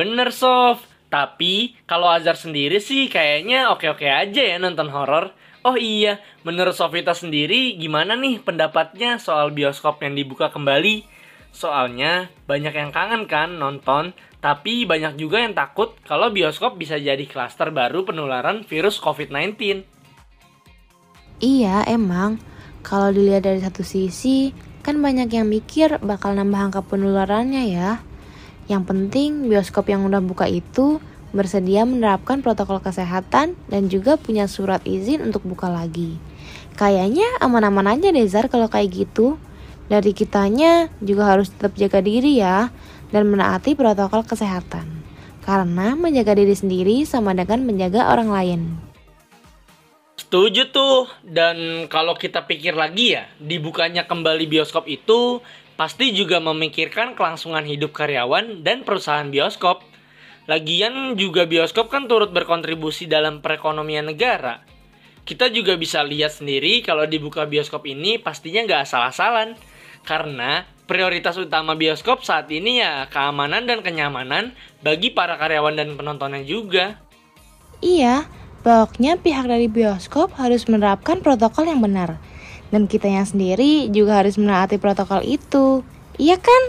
Bener 0.00 0.32
Sof. 0.32 0.88
Tapi 1.12 1.76
kalau 1.84 2.08
Azar 2.08 2.40
sendiri 2.40 2.80
sih 2.80 3.12
kayaknya 3.12 3.68
oke-oke 3.68 4.08
aja 4.08 4.40
ya 4.40 4.56
nonton 4.56 4.88
horor. 4.88 5.36
Oh 5.62 5.78
iya, 5.78 6.18
menurut 6.42 6.74
Sofita 6.74 7.14
sendiri 7.14 7.78
gimana 7.78 8.18
nih 8.18 8.42
pendapatnya 8.42 9.22
soal 9.22 9.54
bioskop 9.54 10.02
yang 10.02 10.18
dibuka 10.18 10.50
kembali? 10.50 11.06
Soalnya 11.54 12.34
banyak 12.50 12.74
yang 12.74 12.90
kangen 12.90 13.30
kan 13.30 13.62
nonton, 13.62 14.10
tapi 14.42 14.82
banyak 14.90 15.14
juga 15.14 15.38
yang 15.38 15.54
takut 15.54 15.94
kalau 16.02 16.34
bioskop 16.34 16.74
bisa 16.74 16.98
jadi 16.98 17.22
klaster 17.30 17.70
baru 17.70 18.02
penularan 18.02 18.66
virus 18.66 18.98
COVID-19. 18.98 19.86
Iya, 21.38 21.86
emang. 21.86 22.42
Kalau 22.82 23.14
dilihat 23.14 23.46
dari 23.46 23.62
satu 23.62 23.86
sisi, 23.86 24.50
kan 24.82 24.98
banyak 24.98 25.30
yang 25.30 25.46
mikir 25.46 26.02
bakal 26.02 26.34
nambah 26.34 26.74
angka 26.74 26.82
penularannya 26.82 27.70
ya. 27.70 28.02
Yang 28.66 28.82
penting 28.90 29.46
bioskop 29.46 29.86
yang 29.86 30.02
udah 30.02 30.18
buka 30.18 30.50
itu 30.50 30.98
bersedia 31.32 31.88
menerapkan 31.88 32.44
protokol 32.44 32.78
kesehatan 32.78 33.56
dan 33.68 33.82
juga 33.88 34.20
punya 34.20 34.46
surat 34.46 34.84
izin 34.84 35.24
untuk 35.24 35.42
buka 35.48 35.72
lagi. 35.72 36.20
Kayaknya 36.76 37.26
aman-aman 37.40 37.98
aja 37.98 38.08
deh 38.12 38.24
Zar 38.28 38.48
kalau 38.48 38.68
kayak 38.68 38.92
gitu. 38.92 39.36
Dari 39.90 40.16
kitanya 40.16 40.88
juga 41.04 41.36
harus 41.36 41.52
tetap 41.52 41.76
jaga 41.76 42.00
diri 42.00 42.40
ya 42.40 42.72
dan 43.12 43.28
menaati 43.28 43.76
protokol 43.76 44.24
kesehatan. 44.24 44.88
Karena 45.42 45.98
menjaga 45.98 46.38
diri 46.38 46.54
sendiri 46.54 47.02
sama 47.04 47.34
dengan 47.36 47.66
menjaga 47.66 48.08
orang 48.08 48.30
lain. 48.30 48.60
Setuju 50.16 50.72
tuh. 50.72 51.10
Dan 51.20 51.88
kalau 51.92 52.16
kita 52.16 52.48
pikir 52.48 52.72
lagi 52.72 53.20
ya, 53.20 53.28
dibukanya 53.36 54.08
kembali 54.08 54.48
bioskop 54.48 54.88
itu 54.88 55.44
pasti 55.76 56.14
juga 56.16 56.40
memikirkan 56.40 57.12
kelangsungan 57.18 57.66
hidup 57.68 57.92
karyawan 57.92 58.64
dan 58.64 58.86
perusahaan 58.86 59.28
bioskop. 59.28 59.91
Lagian 60.50 61.14
juga 61.14 61.46
bioskop 61.46 61.92
kan 61.92 62.10
turut 62.10 62.34
berkontribusi 62.34 63.06
dalam 63.06 63.38
perekonomian 63.38 64.10
negara. 64.10 64.62
Kita 65.22 65.46
juga 65.50 65.78
bisa 65.78 66.02
lihat 66.02 66.34
sendiri 66.34 66.82
kalau 66.82 67.06
dibuka 67.06 67.46
bioskop 67.46 67.86
ini 67.86 68.18
pastinya 68.18 68.66
nggak 68.66 68.82
asal-asalan. 68.86 69.54
Karena 70.02 70.66
prioritas 70.90 71.38
utama 71.38 71.78
bioskop 71.78 72.26
saat 72.26 72.50
ini 72.50 72.82
ya 72.82 73.06
keamanan 73.06 73.70
dan 73.70 73.86
kenyamanan 73.86 74.50
bagi 74.82 75.14
para 75.14 75.38
karyawan 75.38 75.78
dan 75.78 75.94
penontonnya 75.94 76.42
juga. 76.42 76.98
Iya, 77.78 78.26
Pokoknya 78.62 79.18
pihak 79.18 79.50
dari 79.50 79.66
bioskop 79.66 80.38
harus 80.38 80.70
menerapkan 80.70 81.18
protokol 81.18 81.66
yang 81.66 81.82
benar. 81.82 82.22
Dan 82.70 82.86
kitanya 82.86 83.26
sendiri 83.26 83.90
juga 83.90 84.22
harus 84.22 84.38
menaati 84.38 84.78
protokol 84.78 85.26
itu. 85.26 85.82
Iya 86.14 86.38
kan? 86.38 86.62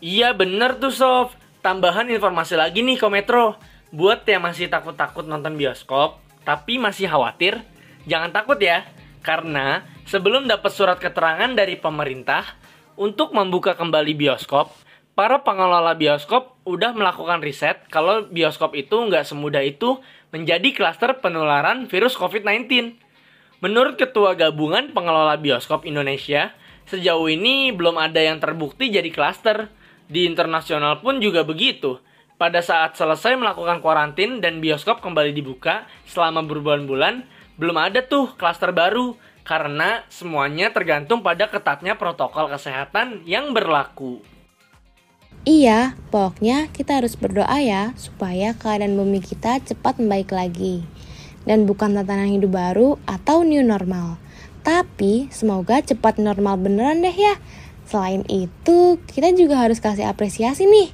Iya 0.00 0.32
bener 0.32 0.80
tuh 0.80 0.90
Sof. 0.90 1.36
Tambahan 1.62 2.10
informasi 2.10 2.58
lagi 2.58 2.82
nih 2.82 2.98
Kometro. 2.98 3.54
Buat 3.94 4.26
yang 4.26 4.42
masih 4.42 4.66
takut-takut 4.66 5.22
nonton 5.22 5.54
bioskop, 5.54 6.18
tapi 6.42 6.82
masih 6.82 7.06
khawatir, 7.06 7.62
jangan 8.02 8.34
takut 8.34 8.58
ya. 8.58 8.82
Karena 9.22 9.86
sebelum 10.02 10.50
dapat 10.50 10.74
surat 10.74 10.98
keterangan 10.98 11.54
dari 11.54 11.78
pemerintah 11.78 12.58
untuk 12.98 13.30
membuka 13.30 13.78
kembali 13.78 14.10
bioskop, 14.18 14.74
para 15.14 15.38
pengelola 15.46 15.94
bioskop 15.94 16.58
udah 16.66 16.98
melakukan 16.98 17.38
riset 17.38 17.86
kalau 17.94 18.26
bioskop 18.26 18.74
itu 18.74 18.98
nggak 18.98 19.22
semudah 19.22 19.62
itu 19.62 20.02
menjadi 20.34 20.66
klaster 20.74 21.22
penularan 21.22 21.86
virus 21.86 22.18
COVID-19. 22.18 22.98
Menurut 23.62 23.94
Ketua 23.94 24.34
Gabungan 24.34 24.90
Pengelola 24.90 25.38
Bioskop 25.38 25.86
Indonesia, 25.86 26.50
sejauh 26.90 27.30
ini 27.30 27.70
belum 27.70 27.94
ada 28.02 28.18
yang 28.18 28.42
terbukti 28.42 28.90
jadi 28.90 29.06
klaster. 29.14 29.70
Di 30.12 30.28
internasional 30.28 31.00
pun 31.00 31.24
juga 31.24 31.40
begitu. 31.40 31.96
Pada 32.36 32.60
saat 32.60 33.00
selesai 33.00 33.32
melakukan 33.40 33.80
kuarantin 33.80 34.44
dan 34.44 34.60
bioskop 34.60 35.00
kembali 35.00 35.32
dibuka 35.32 35.88
selama 36.04 36.44
berbulan-bulan, 36.44 37.24
belum 37.56 37.76
ada 37.80 38.04
tuh 38.04 38.36
klaster 38.36 38.76
baru 38.76 39.16
karena 39.40 40.04
semuanya 40.12 40.68
tergantung 40.68 41.24
pada 41.24 41.48
ketatnya 41.48 41.96
protokol 41.96 42.52
kesehatan 42.52 43.24
yang 43.24 43.56
berlaku. 43.56 44.20
Iya, 45.48 45.96
pokoknya 46.12 46.68
kita 46.70 47.02
harus 47.02 47.16
berdoa 47.16 47.58
ya 47.58 47.96
supaya 47.98 48.52
keadaan 48.54 48.94
bumi 48.94 49.18
kita 49.18 49.64
cepat 49.64 49.96
membaik 49.98 50.30
lagi. 50.30 50.84
Dan 51.42 51.66
bukan 51.66 51.98
tatanan 51.98 52.30
hidup 52.30 52.52
baru 52.54 53.00
atau 53.08 53.42
new 53.42 53.64
normal. 53.64 54.20
Tapi 54.62 55.26
semoga 55.34 55.82
cepat 55.82 56.22
normal 56.22 56.60
beneran 56.62 57.02
deh 57.02 57.16
ya. 57.16 57.34
Selain 57.92 58.24
itu, 58.32 58.96
kita 59.04 59.36
juga 59.36 59.60
harus 59.60 59.76
kasih 59.76 60.08
apresiasi 60.08 60.64
nih 60.64 60.88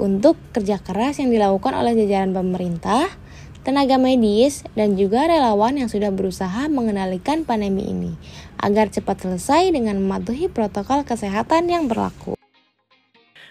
untuk 0.00 0.40
kerja 0.56 0.80
keras 0.80 1.20
yang 1.20 1.28
dilakukan 1.28 1.76
oleh 1.76 1.92
jajaran 1.92 2.32
pemerintah, 2.32 3.04
tenaga 3.60 4.00
medis, 4.00 4.64
dan 4.72 4.96
juga 4.96 5.28
relawan 5.28 5.76
yang 5.76 5.92
sudah 5.92 6.08
berusaha 6.08 6.72
mengendalikan 6.72 7.44
pandemi 7.44 7.84
ini 7.84 8.16
agar 8.56 8.88
cepat 8.88 9.28
selesai 9.28 9.76
dengan 9.76 10.00
mematuhi 10.00 10.48
protokol 10.48 11.04
kesehatan 11.04 11.68
yang 11.68 11.84
berlaku. 11.84 12.32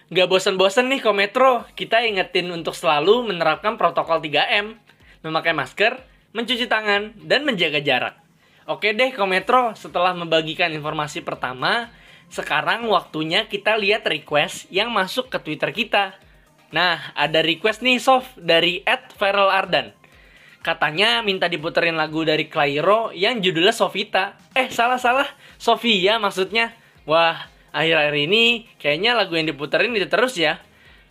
Gak 0.10 0.26
bosan-bosan 0.26 0.90
nih 0.90 1.06
Kometro, 1.06 1.70
kita 1.78 2.02
ingetin 2.02 2.50
untuk 2.50 2.74
selalu 2.74 3.30
menerapkan 3.30 3.78
protokol 3.78 4.26
3M. 4.26 4.74
Memakai 5.22 5.54
masker, 5.54 6.02
mencuci 6.34 6.66
tangan, 6.66 7.14
dan 7.30 7.46
menjaga 7.46 7.78
jarak. 7.78 8.18
Oke 8.66 8.98
deh 8.98 9.14
Kometro, 9.14 9.78
setelah 9.78 10.18
membagikan 10.18 10.74
informasi 10.74 11.22
pertama, 11.22 12.01
sekarang 12.32 12.88
waktunya 12.88 13.52
kita 13.52 13.76
lihat 13.76 14.08
request 14.08 14.72
yang 14.72 14.88
masuk 14.88 15.28
ke 15.28 15.38
Twitter 15.44 15.76
kita. 15.76 16.16
Nah, 16.72 17.12
ada 17.12 17.44
request 17.44 17.84
nih 17.84 18.00
Sof 18.00 18.24
dari 18.40 18.80
Ed 18.88 19.12
Feral 19.20 19.52
Ardan. 19.52 19.92
Katanya 20.64 21.20
minta 21.20 21.52
diputerin 21.52 22.00
lagu 22.00 22.24
dari 22.24 22.48
Clairo 22.48 23.12
yang 23.12 23.44
judulnya 23.44 23.76
Sofita. 23.76 24.40
Eh, 24.56 24.72
salah-salah. 24.72 25.28
Sofia 25.60 26.24
maksudnya. 26.24 26.72
Wah, 27.04 27.52
akhir-akhir 27.76 28.16
ini 28.16 28.70
kayaknya 28.80 29.12
lagu 29.12 29.36
yang 29.36 29.52
diputerin 29.52 29.92
itu 29.92 30.08
terus 30.08 30.40
ya. 30.40 30.64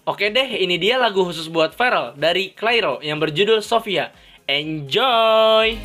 Oke 0.08 0.32
deh, 0.32 0.56
ini 0.56 0.80
dia 0.80 0.96
lagu 0.96 1.20
khusus 1.20 1.52
buat 1.52 1.76
Feral 1.76 2.16
dari 2.16 2.56
Clairo 2.56 3.04
yang 3.04 3.20
berjudul 3.20 3.60
Sofia. 3.60 4.16
Enjoy! 4.48 5.76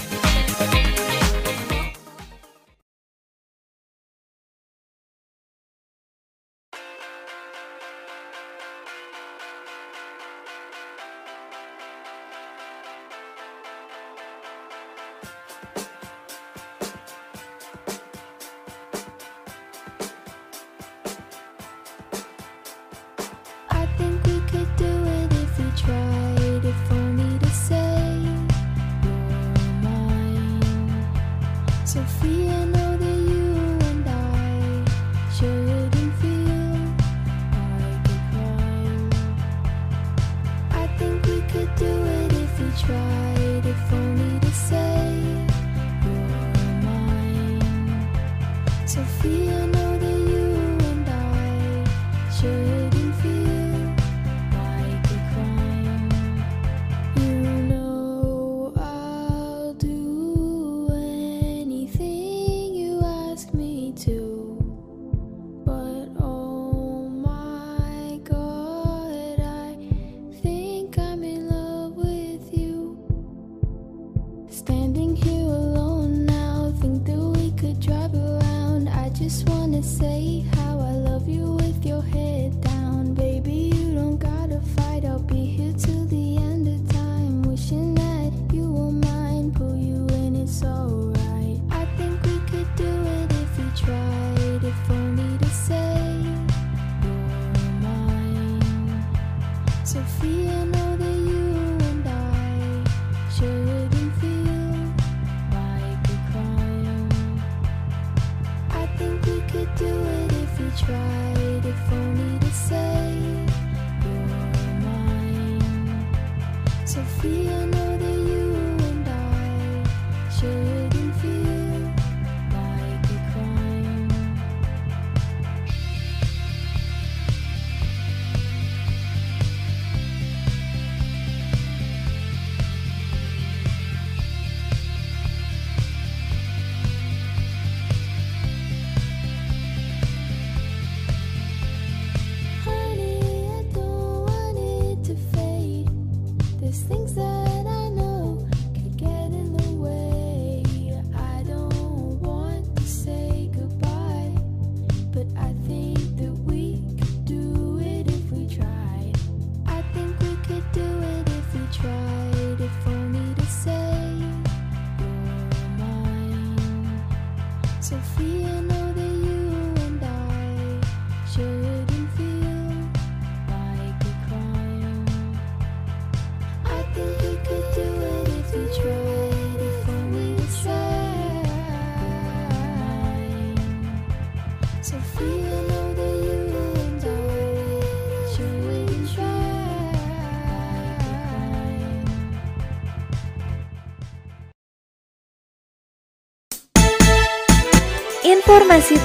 Informasi 184.85 185.01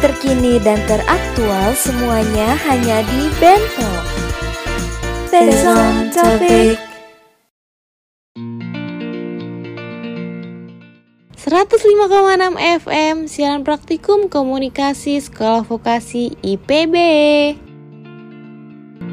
terkini 0.05 0.61
dan 0.61 0.77
teraktual 0.85 1.73
semuanya 1.73 2.61
hanya 2.69 3.01
di 3.09 3.33
Bento. 3.41 3.89
Benzon 5.33 6.13
Topik. 6.13 6.90
105,6 11.41 12.61
FM 12.85 13.25
Siaran 13.25 13.65
Praktikum 13.65 14.29
Komunikasi 14.29 15.25
Sekolah 15.25 15.65
Vokasi 15.65 16.37
IPB 16.45 16.95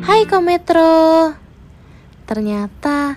Hai 0.04 0.28
Kometro 0.28 1.32
Ternyata 2.28 3.16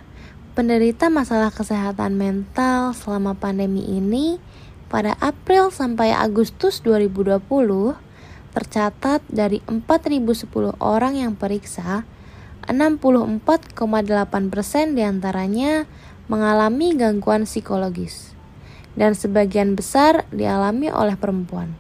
penderita 0.55 1.11
masalah 1.11 1.51
kesehatan 1.51 2.15
mental 2.15 2.95
selama 2.95 3.35
pandemi 3.35 3.83
ini 3.83 4.39
pada 4.87 5.19
April 5.19 5.75
sampai 5.75 6.15
Agustus 6.15 6.79
2020, 6.79 7.43
tercatat 8.55 9.27
dari 9.27 9.59
4.010 9.67 10.79
orang 10.79 11.19
yang 11.19 11.35
periksa, 11.35 12.07
64,8% 12.63 13.75
di 14.95 15.03
antaranya 15.03 15.91
mengalami 16.31 16.95
gangguan 16.95 17.43
psikologis, 17.43 18.30
dan 18.99 19.15
sebagian 19.15 19.79
besar 19.79 20.27
dialami 20.35 20.91
oleh 20.91 21.15
perempuan, 21.15 21.75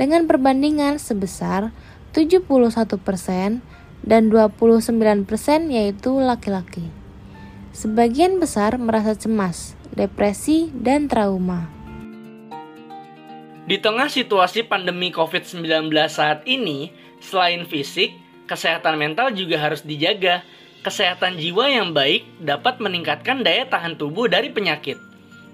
dengan 0.00 0.24
perbandingan 0.24 0.96
sebesar 0.96 1.72
71% 2.16 3.60
dan 4.04 4.22
29% 4.30 5.28
yaitu 5.68 6.12
laki-laki. 6.16 6.86
Sebagian 7.74 8.40
besar 8.42 8.74
merasa 8.80 9.14
cemas, 9.14 9.78
depresi, 9.94 10.72
dan 10.74 11.06
trauma. 11.06 11.70
Di 13.68 13.76
tengah 13.76 14.08
situasi 14.08 14.64
pandemi 14.64 15.12
COVID-19 15.12 15.92
saat 16.08 16.40
ini, 16.48 16.88
selain 17.20 17.68
fisik, 17.68 18.16
kesehatan 18.48 18.96
mental 18.96 19.36
juga 19.36 19.60
harus 19.60 19.84
dijaga. 19.84 20.40
Kesehatan 20.80 21.36
jiwa 21.36 21.68
yang 21.68 21.92
baik 21.92 22.24
dapat 22.40 22.80
meningkatkan 22.80 23.44
daya 23.44 23.68
tahan 23.68 24.00
tubuh 24.00 24.24
dari 24.30 24.48
penyakit. 24.48 25.07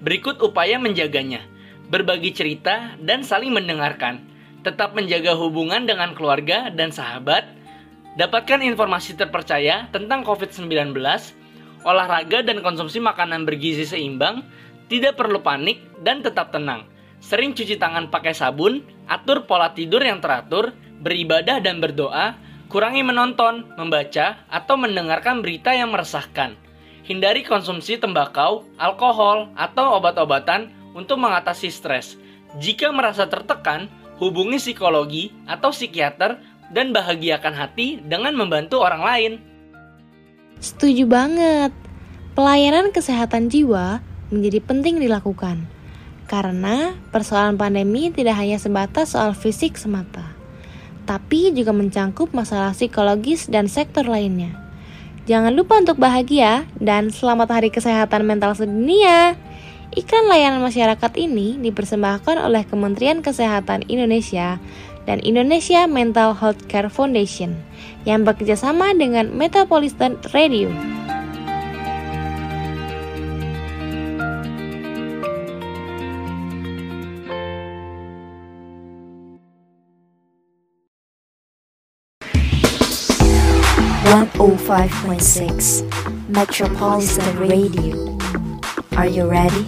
Berikut 0.05 0.37
upaya 0.45 0.77
menjaganya: 0.77 1.41
berbagi 1.89 2.37
cerita 2.37 2.93
dan 3.01 3.25
saling 3.25 3.57
mendengarkan, 3.57 4.21
tetap 4.61 4.93
menjaga 4.93 5.33
hubungan 5.33 5.89
dengan 5.89 6.13
keluarga 6.13 6.69
dan 6.69 6.93
sahabat, 6.93 7.49
dapatkan 8.21 8.61
informasi 8.61 9.17
terpercaya 9.17 9.89
tentang 9.97 10.21
COVID-19, 10.21 10.93
olahraga 11.89 12.45
dan 12.45 12.61
konsumsi 12.61 13.01
makanan 13.01 13.49
bergizi 13.49 13.89
seimbang, 13.89 14.45
tidak 14.93 15.17
perlu 15.17 15.41
panik 15.41 15.81
dan 16.05 16.21
tetap 16.21 16.53
tenang. 16.53 16.85
Sering 17.25 17.57
cuci 17.57 17.81
tangan 17.81 18.13
pakai 18.13 18.37
sabun, 18.37 18.85
atur 19.09 19.49
pola 19.49 19.73
tidur 19.73 20.05
yang 20.05 20.21
teratur, 20.21 20.77
beribadah 21.01 21.65
dan 21.65 21.81
berdoa, 21.81 22.37
Kurangi 22.75 23.07
menonton, 23.07 23.71
membaca, 23.79 24.43
atau 24.51 24.75
mendengarkan 24.75 25.45
berita 25.47 25.71
yang 25.71 25.95
meresahkan. 25.95 26.59
Hindari 27.05 27.45
konsumsi 27.45 28.01
tembakau, 28.01 28.65
alkohol, 28.81 29.53
atau 29.55 30.01
obat-obatan 30.01 30.73
untuk 30.97 31.21
mengatasi 31.21 31.69
stres. 31.69 32.17
Jika 32.57 32.89
merasa 32.97 33.29
tertekan, 33.29 33.93
hubungi 34.17 34.57
psikologi 34.57 35.29
atau 35.45 35.69
psikiater 35.69 36.41
dan 36.73 36.97
bahagiakan 36.97 37.53
hati 37.53 38.01
dengan 38.01 38.33
membantu 38.33 38.81
orang 38.81 39.03
lain. 39.05 39.33
Setuju 40.65 41.05
banget. 41.05 41.73
Pelayanan 42.33 42.89
kesehatan 42.89 43.53
jiwa 43.53 44.01
menjadi 44.33 44.65
penting 44.65 44.97
dilakukan. 44.97 45.61
Karena 46.25 46.97
persoalan 47.13 47.61
pandemi 47.61 48.09
tidak 48.09 48.41
hanya 48.41 48.57
sebatas 48.57 49.13
soal 49.13 49.37
fisik 49.37 49.77
semata 49.77 50.35
tapi 51.05 51.53
juga 51.53 51.73
mencangkup 51.77 52.33
masalah 52.33 52.73
psikologis 52.73 53.47
dan 53.49 53.69
sektor 53.69 54.09
lainnya. 54.09 54.64
Jangan 55.25 55.57
lupa 55.57 55.81
untuk 55.81 55.97
bahagia 55.97 56.69
dan 56.77 57.09
selamat 57.09 57.49
Hari 57.49 57.73
Kesehatan 57.73 58.29
Mental 58.29 58.53
Sedunia. 58.53 59.33
Iklan 59.97 60.29
layanan 60.29 60.61
masyarakat 60.61 61.13
ini 61.17 61.57
dipersembahkan 61.65 62.45
oleh 62.45 62.69
Kementerian 62.69 63.25
Kesehatan 63.25 63.89
Indonesia 63.89 64.61
dan 65.09 65.25
Indonesia 65.25 65.89
Mental 65.89 66.37
Health 66.37 66.69
Care 66.69 66.93
Foundation 66.93 67.57
yang 68.05 68.29
bekerjasama 68.29 68.93
dengan 68.93 69.33
Metropolitan 69.33 70.21
Radio. 70.37 70.69
105.6 84.35 85.87
Metropolitan 86.27 87.33
Radio. 87.39 88.19
Are 88.99 89.07
you 89.07 89.31
ready? 89.31 89.63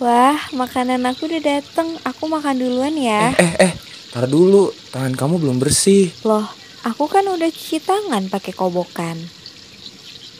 Wah, 0.00 0.40
makanan 0.56 1.04
aku 1.04 1.28
udah 1.28 1.42
dateng. 1.44 2.00
Aku 2.08 2.24
makan 2.32 2.56
duluan 2.56 2.96
ya. 2.96 3.36
Eh, 3.36 3.44
eh, 3.44 3.54
eh, 3.68 3.72
tar 4.08 4.24
dulu. 4.24 4.72
Tangan 4.88 5.12
kamu 5.12 5.44
belum 5.44 5.60
bersih. 5.60 6.08
Loh, 6.24 6.48
aku 6.88 7.04
kan 7.04 7.28
udah 7.28 7.52
cuci 7.52 7.84
tangan 7.84 8.32
pakai 8.32 8.56
kobokan. 8.56 9.20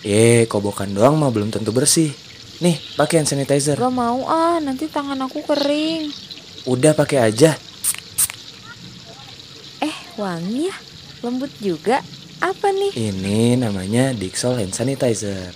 Eh, 0.01 0.49
kobokan 0.49 0.97
doang 0.97 1.21
mah 1.21 1.29
belum 1.29 1.53
tentu 1.53 1.77
bersih. 1.77 2.28
Nih, 2.59 2.75
pakai 2.99 3.23
hand 3.23 3.31
sanitizer. 3.31 3.79
Gak 3.79 3.95
mau 3.95 4.27
ah, 4.27 4.59
nanti 4.59 4.91
tangan 4.91 5.23
aku 5.23 5.47
kering. 5.47 6.11
Udah 6.67 6.91
pakai 6.91 7.31
aja. 7.31 7.55
Eh, 9.79 9.97
wangi 10.19 10.67
ya? 10.67 10.77
Lembut 11.23 11.55
juga. 11.63 12.03
Apa 12.43 12.75
nih? 12.75 12.99
Ini 12.99 13.63
namanya 13.63 14.11
Dixol 14.11 14.59
hand 14.59 14.75
sanitizer. 14.75 15.55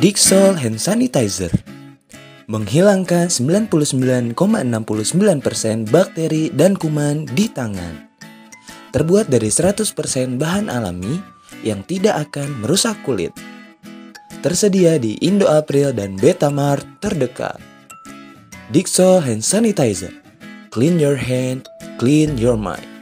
Dixol 0.00 0.56
hand 0.56 0.80
sanitizer 0.80 1.52
menghilangkan 2.48 3.28
99,69% 3.28 4.32
bakteri 5.84 6.48
dan 6.48 6.80
kuman 6.80 7.28
di 7.28 7.44
tangan. 7.52 8.08
Terbuat 8.88 9.28
dari 9.28 9.52
100% 9.52 10.40
bahan 10.40 10.72
alami 10.72 11.37
yang 11.62 11.84
tidak 11.86 12.28
akan 12.30 12.64
merusak 12.64 12.98
kulit. 13.06 13.32
Tersedia 14.38 14.96
di 15.02 15.18
Indo 15.22 15.50
April 15.50 15.90
dan 15.94 16.14
Betamart 16.14 16.86
terdekat. 17.02 17.58
Dixol 18.70 19.24
Hand 19.24 19.42
Sanitizer. 19.42 20.12
Clean 20.68 21.00
your 21.00 21.16
hand, 21.16 21.64
clean 21.96 22.36
your 22.36 22.54
mind. 22.54 22.97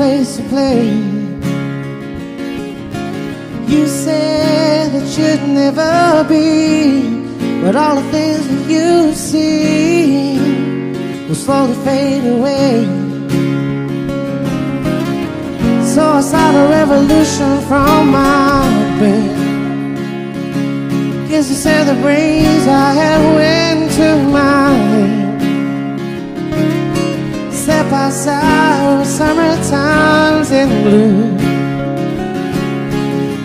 Place 0.00 0.38
to 0.38 0.42
play? 0.44 0.88
You 3.72 3.86
said 3.86 4.92
that 4.94 5.08
you'd 5.18 5.46
never 5.62 6.24
be, 6.26 7.60
but 7.60 7.76
all 7.76 7.96
the 7.96 8.08
things 8.10 8.48
that 8.48 8.64
you 8.74 9.12
see 9.12 10.38
will 11.26 11.34
slowly 11.34 11.76
fade 11.84 12.24
away. 12.36 12.72
So 15.92 16.02
I 16.18 16.22
start 16.30 16.54
a 16.62 16.66
revolution 16.78 17.52
from 17.68 18.00
my 18.20 18.62
bed. 19.00 19.36
Guess 21.28 21.50
you 21.50 21.58
said 21.66 21.84
the 21.92 22.00
brains 22.00 22.64
I 22.66 22.88
had 23.02 23.20
went 23.36 23.92
to 23.98 24.08
my 24.38 24.79
Outside, 27.92 29.06
summer 29.06 29.54
times 29.68 30.50
in 30.50 30.68
blue. 30.82 31.38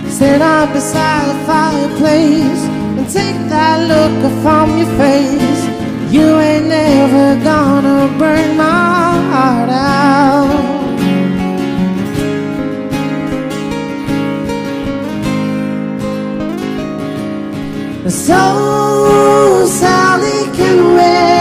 Sit 0.09 0.41
up 0.41 0.73
beside 0.73 1.29
the 1.29 1.45
fireplace 1.45 2.63
and 2.97 3.07
take 3.09 3.37
that 3.49 3.77
look 3.91 4.31
from 4.43 4.77
your 4.77 4.87
face. 4.97 5.63
You 6.11 6.39
ain't 6.39 6.67
never 6.67 7.43
gonna 7.43 8.07
burn 8.17 8.57
my 8.57 9.21
heart 9.31 9.69
out. 9.69 10.65
So 18.09 19.65
Sally 19.67 20.55
can 20.55 20.95
wait. 20.95 21.34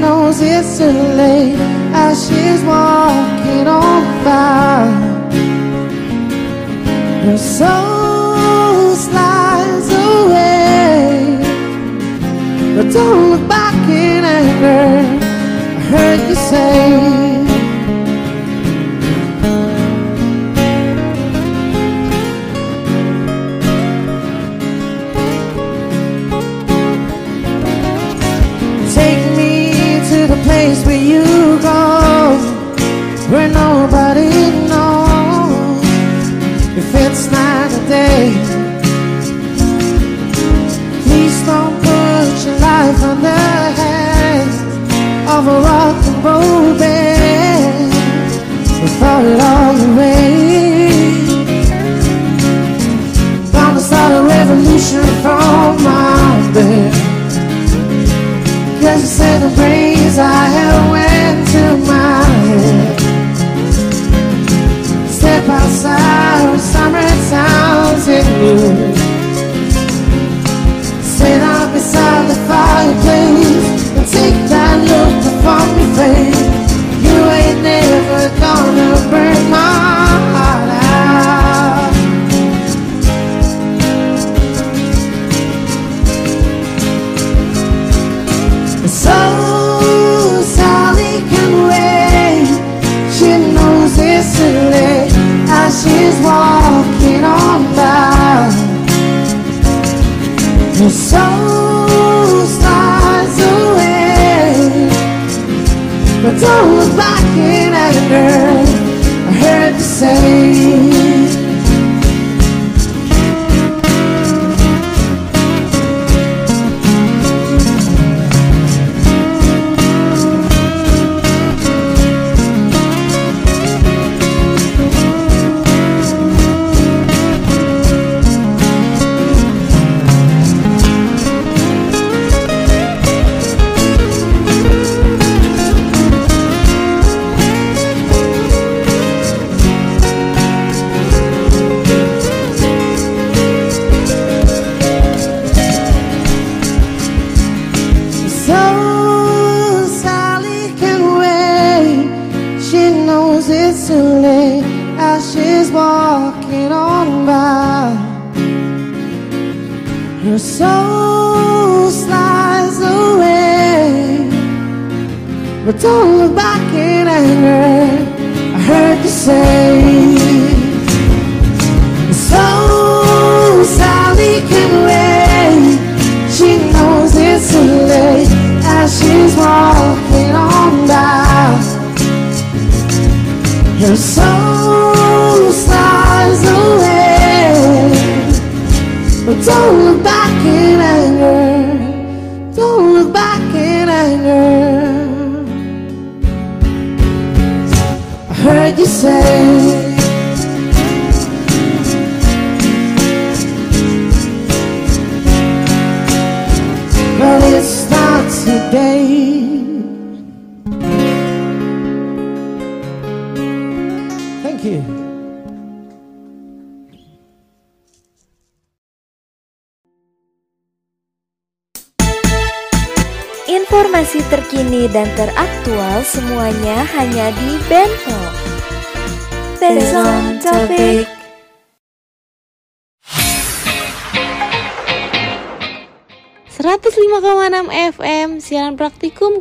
Knows 0.00 0.40
it's 0.40 0.78
too 0.78 0.84
late 1.22 1.60
as 1.92 2.26
she's 2.26 2.62
walking 2.64 3.66
on 3.68 4.24
by. 4.24 4.86
Her 7.24 7.36
soul 7.36 8.96
slides 8.96 9.88
away, 9.92 11.38
but 12.76 12.90
don't 12.94 13.30
look 13.32 13.46
back 13.46 13.74
in 13.90 14.24
anger. 14.24 15.04
I 15.76 15.80
heard 15.92 16.28
you 16.28 16.34
say. 16.34 17.19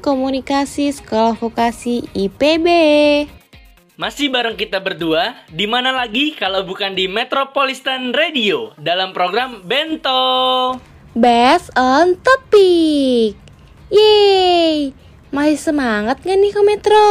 Komunikasi 0.10 0.90
Sekolah 0.90 1.38
Vokasi 1.38 2.02
IPB 2.18 2.66
Masih 3.94 4.34
bareng 4.34 4.58
kita 4.58 4.82
berdua, 4.82 5.38
di 5.54 5.70
mana 5.70 5.94
lagi 5.94 6.34
kalau 6.34 6.66
bukan 6.66 6.98
di 6.98 7.06
Metropolitan 7.06 8.10
Radio 8.10 8.74
dalam 8.82 9.14
program 9.14 9.62
Bento. 9.62 10.74
Based 11.14 11.70
on 11.78 12.18
Topic 12.26 13.38
Yeay 13.94 14.98
Masih 15.30 15.62
semangat 15.62 16.26
gak 16.26 16.42
nih 16.42 16.58
ke 16.58 16.62
Metro? 16.66 17.06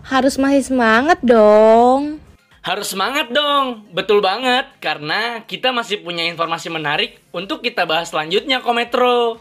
Harus 0.00 0.40
masih 0.40 0.72
semangat 0.72 1.20
dong 1.20 2.16
Harus 2.64 2.96
semangat 2.96 3.28
dong, 3.28 3.88
betul 3.92 4.24
banget, 4.24 4.68
karena 4.84 5.44
kita 5.44 5.68
masih 5.72 6.00
punya 6.00 6.24
informasi 6.28 6.72
menarik 6.72 7.20
untuk 7.32 7.64
kita 7.64 7.88
bahas 7.88 8.12
selanjutnya, 8.12 8.60
Kometro. 8.60 9.40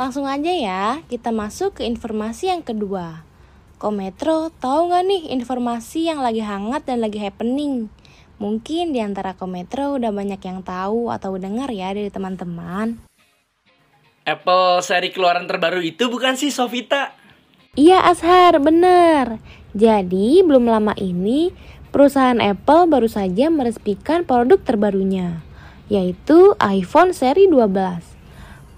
Langsung 0.00 0.24
aja 0.24 0.48
ya, 0.48 1.04
kita 1.12 1.28
masuk 1.28 1.76
ke 1.76 1.82
informasi 1.84 2.48
yang 2.48 2.64
kedua. 2.64 3.20
Kometro, 3.76 4.48
tahu 4.48 4.88
nggak 4.88 5.04
nih 5.04 5.22
informasi 5.36 6.08
yang 6.08 6.24
lagi 6.24 6.40
hangat 6.40 6.88
dan 6.88 7.04
lagi 7.04 7.20
happening? 7.20 7.92
Mungkin 8.40 8.96
di 8.96 9.04
antara 9.04 9.36
Kometro 9.36 10.00
udah 10.00 10.08
banyak 10.08 10.40
yang 10.40 10.64
tahu 10.64 11.12
atau 11.12 11.36
dengar 11.36 11.68
ya 11.68 11.92
dari 11.92 12.08
teman-teman. 12.08 12.96
Apple 14.24 14.80
seri 14.80 15.12
keluaran 15.12 15.44
terbaru 15.44 15.84
itu 15.84 16.08
bukan 16.08 16.32
sih, 16.32 16.48
Sofita? 16.48 17.12
Iya 17.76 18.00
Ashar, 18.08 18.56
bener. 18.56 19.36
Jadi 19.76 20.40
belum 20.40 20.64
lama 20.64 20.96
ini 20.96 21.52
perusahaan 21.92 22.40
Apple 22.40 22.88
baru 22.88 23.04
saja 23.04 23.52
meresmikan 23.52 24.24
produk 24.24 24.64
terbarunya, 24.64 25.44
yaitu 25.92 26.56
iPhone 26.56 27.12
seri 27.12 27.52
12. 27.52 28.09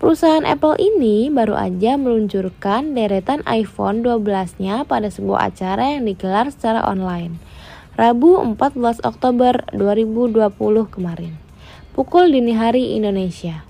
Perusahaan 0.02 0.42
Apple 0.42 0.82
ini 0.82 1.30
baru 1.30 1.54
aja 1.54 1.94
meluncurkan 1.94 2.90
deretan 2.90 3.38
iPhone 3.46 4.02
12-nya 4.02 4.82
pada 4.82 5.06
sebuah 5.06 5.54
acara 5.54 5.94
yang 5.94 6.10
digelar 6.10 6.50
secara 6.50 6.82
online. 6.90 7.38
Rabu 7.94 8.34
14 8.42 8.98
Oktober 9.06 9.62
2020 9.70 10.50
kemarin. 10.90 11.38
Pukul 11.94 12.34
dini 12.34 12.50
hari 12.50 12.98
Indonesia. 12.98 13.62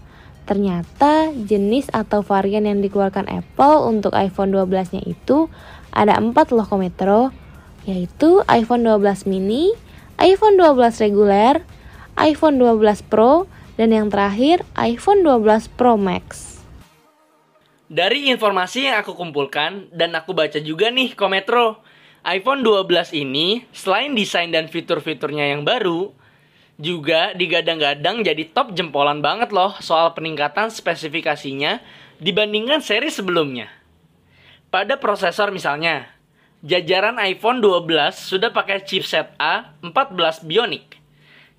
Ternyata 0.49 1.37
jenis 1.37 1.93
atau 1.93 2.25
varian 2.25 2.65
yang 2.65 2.81
dikeluarkan 2.81 3.29
Apple 3.29 3.93
untuk 3.93 4.17
iPhone 4.17 4.57
12-nya 4.57 5.05
itu 5.05 5.53
ada 5.93 6.17
4 6.17 6.33
loh 6.57 6.65
kometro, 6.65 7.29
yaitu 7.85 8.41
iPhone 8.49 8.89
12 8.89 9.29
mini, 9.29 9.77
iPhone 10.17 10.57
12 10.57 10.97
reguler, 10.97 11.61
iPhone 12.17 12.57
12 12.57 13.05
Pro, 13.05 13.45
dan 13.77 13.93
yang 13.93 14.09
terakhir 14.13 14.65
iPhone 14.77 15.25
12 15.25 15.73
Pro 15.77 15.97
Max. 15.97 16.53
Dari 17.93 18.33
informasi 18.33 18.89
yang 18.89 19.05
aku 19.05 19.13
kumpulkan 19.13 19.93
dan 19.93 20.17
aku 20.17 20.33
baca 20.33 20.57
juga 20.61 20.89
nih 20.89 21.13
Kometro, 21.13 21.85
iPhone 22.25 22.65
12 22.65 23.13
ini 23.13 23.69
selain 23.75 24.17
desain 24.17 24.49
dan 24.49 24.71
fitur-fiturnya 24.71 25.53
yang 25.53 25.67
baru, 25.67 26.09
juga 26.81 27.37
digadang-gadang 27.37 28.25
jadi 28.25 28.49
top 28.49 28.73
jempolan 28.73 29.21
banget 29.21 29.53
loh 29.53 29.77
soal 29.85 30.17
peningkatan 30.17 30.73
spesifikasinya 30.73 31.85
dibandingkan 32.17 32.81
seri 32.81 33.13
sebelumnya. 33.13 33.69
Pada 34.73 34.97
prosesor 34.97 35.53
misalnya, 35.53 36.09
jajaran 36.65 37.21
iPhone 37.21 37.61
12 37.61 38.17
sudah 38.17 38.57
pakai 38.57 38.81
chipset 38.89 39.37
A14 39.37 40.49
Bionic. 40.49 40.92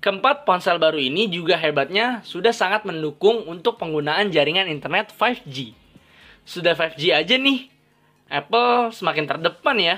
Keempat 0.04 0.44
ponsel 0.44 0.76
baru 0.76 1.00
ini 1.00 1.32
juga 1.32 1.56
hebatnya 1.56 2.20
sudah 2.28 2.52
sangat 2.52 2.84
mendukung 2.84 3.48
untuk 3.48 3.80
penggunaan 3.80 4.28
jaringan 4.28 4.68
internet 4.68 5.08
5G. 5.16 5.72
sudah 6.44 6.76
5G 6.76 7.08
aja 7.16 7.40
nih. 7.40 7.72
Apple 8.28 8.92
semakin 8.92 9.24
terdepan 9.24 9.80
ya. 9.80 9.96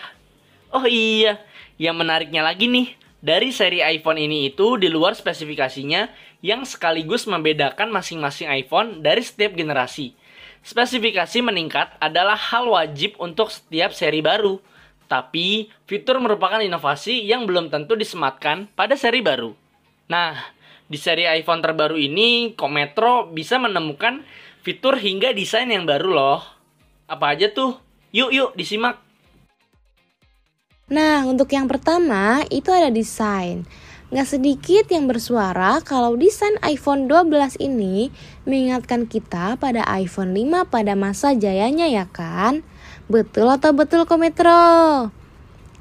Oh 0.70 0.86
iya, 0.86 1.42
yang 1.74 1.98
menariknya 1.98 2.46
lagi 2.46 2.70
nih, 2.70 2.94
dari 3.18 3.50
seri 3.50 3.82
iPhone 3.82 4.22
ini 4.22 4.46
itu 4.54 4.78
di 4.78 4.86
luar 4.86 5.18
spesifikasinya 5.18 6.06
yang 6.38 6.62
sekaligus 6.62 7.26
membedakan 7.26 7.90
masing-masing 7.90 8.46
iPhone 8.46 9.02
dari 9.02 9.26
setiap 9.26 9.58
generasi. 9.58 10.14
Spesifikasi 10.62 11.42
meningkat 11.42 11.98
adalah 11.98 12.38
hal 12.38 12.70
wajib 12.70 13.18
untuk 13.18 13.50
setiap 13.50 13.90
seri 13.90 14.22
baru. 14.22 14.62
Tapi, 15.10 15.66
fitur 15.90 16.22
merupakan 16.22 16.62
inovasi 16.62 17.26
yang 17.26 17.42
belum 17.42 17.74
tentu 17.74 17.98
disematkan 17.98 18.70
pada 18.78 18.94
seri 18.94 19.18
baru. 19.18 19.65
Nah, 20.06 20.38
di 20.86 20.94
seri 20.94 21.26
iPhone 21.26 21.58
terbaru 21.58 21.98
ini, 21.98 22.54
Kometro 22.54 23.26
bisa 23.26 23.58
menemukan 23.58 24.22
fitur 24.62 24.94
hingga 24.98 25.34
desain 25.34 25.66
yang 25.66 25.82
baru 25.82 26.10
loh. 26.14 26.40
Apa 27.10 27.34
aja 27.34 27.50
tuh? 27.50 27.78
Yuk, 28.14 28.30
yuk, 28.30 28.50
disimak. 28.54 29.02
Nah, 30.86 31.26
untuk 31.26 31.50
yang 31.50 31.66
pertama 31.66 32.46
itu 32.54 32.70
ada 32.70 32.86
desain. 32.94 33.66
Nggak 34.06 34.38
sedikit 34.38 34.84
yang 34.94 35.10
bersuara 35.10 35.82
kalau 35.82 36.14
desain 36.14 36.54
iPhone 36.62 37.10
12 37.10 37.58
ini 37.58 38.14
mengingatkan 38.46 39.10
kita 39.10 39.58
pada 39.58 39.82
iPhone 39.98 40.30
5 40.30 40.70
pada 40.70 40.94
masa 40.94 41.34
jayanya 41.34 41.90
ya 41.90 42.06
kan? 42.06 42.62
Betul 43.10 43.50
atau 43.50 43.74
betul 43.74 44.06
Kometro? 44.06 45.10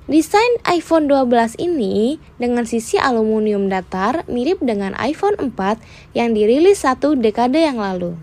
Desain 0.05 0.61
iPhone 0.69 1.09
12 1.09 1.57
ini 1.57 2.21
dengan 2.37 2.69
sisi 2.69 3.01
aluminium 3.01 3.73
datar 3.73 4.21
mirip 4.29 4.61
dengan 4.61 4.93
iPhone 5.01 5.33
4 5.33 5.81
yang 6.13 6.37
dirilis 6.37 6.85
satu 6.85 7.17
dekade 7.17 7.65
yang 7.65 7.81
lalu. 7.81 8.13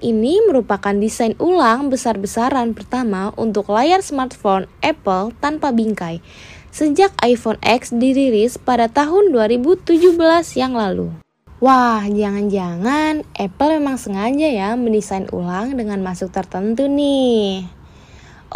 Ini 0.00 0.48
merupakan 0.48 0.96
desain 0.96 1.36
ulang 1.36 1.92
besar-besaran 1.92 2.72
pertama 2.72 3.36
untuk 3.36 3.68
layar 3.68 4.00
smartphone 4.00 4.64
Apple 4.80 5.36
tanpa 5.44 5.76
bingkai 5.76 6.24
sejak 6.72 7.12
iPhone 7.20 7.60
X 7.60 7.92
dirilis 7.92 8.56
pada 8.56 8.88
tahun 8.88 9.28
2017 9.28 10.16
yang 10.56 10.72
lalu. 10.72 11.12
Wah, 11.60 12.00
jangan-jangan 12.08 13.28
Apple 13.36 13.70
memang 13.76 14.00
sengaja 14.00 14.48
ya 14.48 14.72
mendesain 14.72 15.28
ulang 15.36 15.76
dengan 15.76 16.00
masuk 16.00 16.32
tertentu 16.32 16.88
nih. 16.88 17.68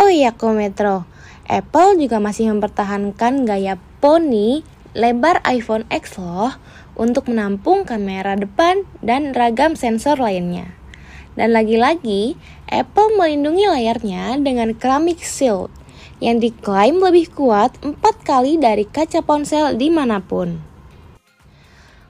Oh 0.00 0.08
iya 0.08 0.34
Kometro, 0.34 1.06
Apple 1.48 1.96
juga 1.96 2.20
masih 2.20 2.52
mempertahankan 2.52 3.48
gaya 3.48 3.80
poni 4.04 4.60
lebar 4.92 5.40
iPhone 5.48 5.88
X 5.88 6.20
loh 6.20 6.52
untuk 6.92 7.32
menampung 7.32 7.88
kamera 7.88 8.36
depan 8.36 8.84
dan 9.00 9.32
ragam 9.32 9.72
sensor 9.72 10.20
lainnya. 10.20 10.76
Dan 11.38 11.56
lagi-lagi, 11.56 12.36
Apple 12.68 13.16
melindungi 13.16 13.64
layarnya 13.64 14.36
dengan 14.44 14.76
keramik 14.76 15.24
shield 15.24 15.72
yang 16.20 16.42
diklaim 16.42 16.98
lebih 16.98 17.30
kuat 17.32 17.78
4 17.80 17.96
kali 18.26 18.60
dari 18.60 18.84
kaca 18.84 19.24
ponsel 19.24 19.78
di 19.78 19.88
mana 19.88 20.18
pun. 20.20 20.58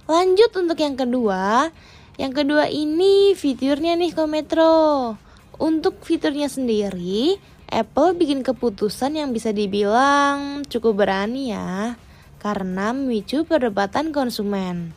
Lanjut 0.09 0.51
untuk 0.57 0.81
yang 0.81 0.97
kedua, 0.97 1.69
yang 2.17 2.33
kedua 2.33 2.67
ini 2.73 3.37
fiturnya 3.37 3.95
nih 3.95 4.17
Kometro. 4.17 5.15
Untuk 5.61 6.01
fiturnya 6.07 6.49
sendiri, 6.49 7.37
Apple 7.69 8.17
bikin 8.17 8.41
keputusan 8.41 9.21
yang 9.21 9.37
bisa 9.37 9.53
dibilang 9.53 10.65
cukup 10.73 11.05
berani 11.05 11.53
ya, 11.53 12.01
karena 12.41 12.97
memicu 12.97 13.45
perdebatan 13.45 14.09
konsumen. 14.09 14.97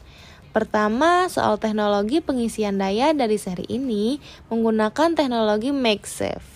Pertama, 0.56 1.28
soal 1.28 1.60
teknologi 1.60 2.24
pengisian 2.24 2.80
daya 2.80 3.12
dari 3.12 3.36
seri 3.36 3.68
ini 3.68 4.24
menggunakan 4.48 5.20
teknologi 5.20 5.76
MagSafe. 5.76 6.48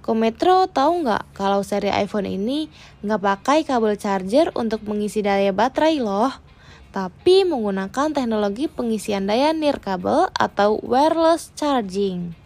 Kometro 0.00 0.66
tahu 0.72 1.04
nggak 1.04 1.36
kalau 1.36 1.60
seri 1.60 1.92
iPhone 1.92 2.26
ini 2.32 2.72
nggak 3.04 3.22
pakai 3.22 3.58
kabel 3.68 3.94
charger 4.00 4.50
untuk 4.56 4.82
mengisi 4.88 5.20
daya 5.20 5.52
baterai 5.52 6.00
loh, 6.00 6.32
tapi 6.96 7.44
menggunakan 7.44 8.12
teknologi 8.12 8.68
pengisian 8.72 9.28
daya 9.28 9.52
nirkabel 9.52 10.32
atau 10.32 10.80
wireless 10.80 11.52
charging. 11.56 12.41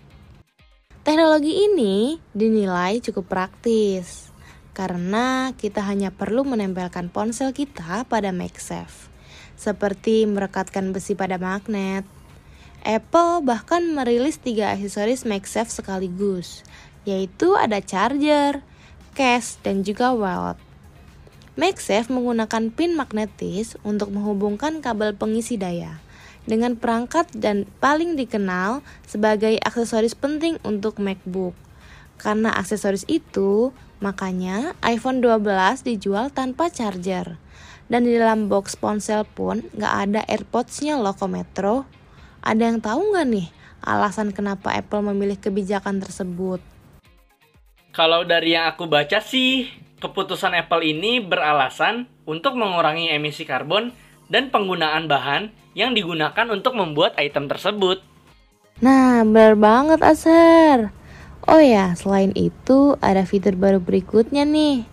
Teknologi 1.06 1.70
ini 1.70 2.18
dinilai 2.34 2.98
cukup 2.98 3.30
praktis 3.30 4.34
karena 4.74 5.54
kita 5.54 5.78
hanya 5.86 6.10
perlu 6.10 6.42
menempelkan 6.42 7.14
ponsel 7.14 7.54
kita 7.54 8.02
pada 8.10 8.34
MagSafe, 8.34 9.06
seperti 9.54 10.26
merekatkan 10.26 10.90
besi 10.90 11.14
pada 11.14 11.38
magnet. 11.38 12.02
Apple 12.82 13.38
bahkan 13.46 13.86
merilis 13.86 14.42
tiga 14.42 14.74
aksesoris 14.74 15.22
MagSafe 15.22 15.70
sekaligus, 15.70 16.66
yaitu 17.06 17.54
ada 17.54 17.78
charger, 17.78 18.66
case, 19.14 19.62
dan 19.62 19.86
juga 19.86 20.10
wallet. 20.10 20.58
MagSafe 21.54 22.10
menggunakan 22.10 22.74
pin 22.74 22.98
magnetis 22.98 23.78
untuk 23.86 24.10
menghubungkan 24.10 24.82
kabel 24.82 25.14
pengisi 25.14 25.54
daya 25.54 26.02
dengan 26.46 26.78
perangkat 26.78 27.28
dan 27.34 27.66
paling 27.82 28.14
dikenal 28.14 28.80
sebagai 29.04 29.58
aksesoris 29.60 30.14
penting 30.14 30.56
untuk 30.62 31.02
MacBook. 31.02 31.52
Karena 32.16 32.54
aksesoris 32.56 33.04
itu, 33.10 33.76
makanya 34.00 34.72
iPhone 34.80 35.20
12 35.20 35.84
dijual 35.84 36.32
tanpa 36.32 36.72
charger. 36.72 37.36
Dan 37.86 38.02
di 38.02 38.18
dalam 38.18 38.50
box 38.50 38.74
ponsel 38.74 39.22
pun 39.22 39.62
nggak 39.76 39.94
ada 40.08 40.20
AirPods-nya 40.26 40.98
loh 40.98 41.14
Kometro. 41.14 41.86
Ada 42.42 42.72
yang 42.72 42.78
tahu 42.82 43.14
nggak 43.14 43.26
nih 43.30 43.46
alasan 43.86 44.34
kenapa 44.34 44.74
Apple 44.74 45.06
memilih 45.12 45.38
kebijakan 45.38 46.02
tersebut? 46.02 46.58
Kalau 47.94 48.26
dari 48.26 48.58
yang 48.58 48.68
aku 48.68 48.90
baca 48.90 49.22
sih, 49.22 49.70
keputusan 50.02 50.52
Apple 50.52 50.84
ini 50.84 51.22
beralasan 51.22 52.10
untuk 52.28 52.58
mengurangi 52.58 53.08
emisi 53.14 53.46
karbon 53.48 53.94
dan 54.26 54.50
penggunaan 54.50 55.06
bahan 55.06 55.65
yang 55.76 55.92
digunakan 55.92 56.48
untuk 56.48 56.72
membuat 56.72 57.12
item 57.20 57.52
tersebut. 57.52 58.00
Nah, 58.80 59.20
benar 59.28 59.60
banget 59.60 60.00
Aser. 60.00 60.88
Oh 61.44 61.60
ya, 61.60 61.92
selain 61.94 62.32
itu 62.32 62.96
ada 63.04 63.22
fitur 63.28 63.54
baru 63.54 63.78
berikutnya 63.78 64.48
nih. 64.48 64.88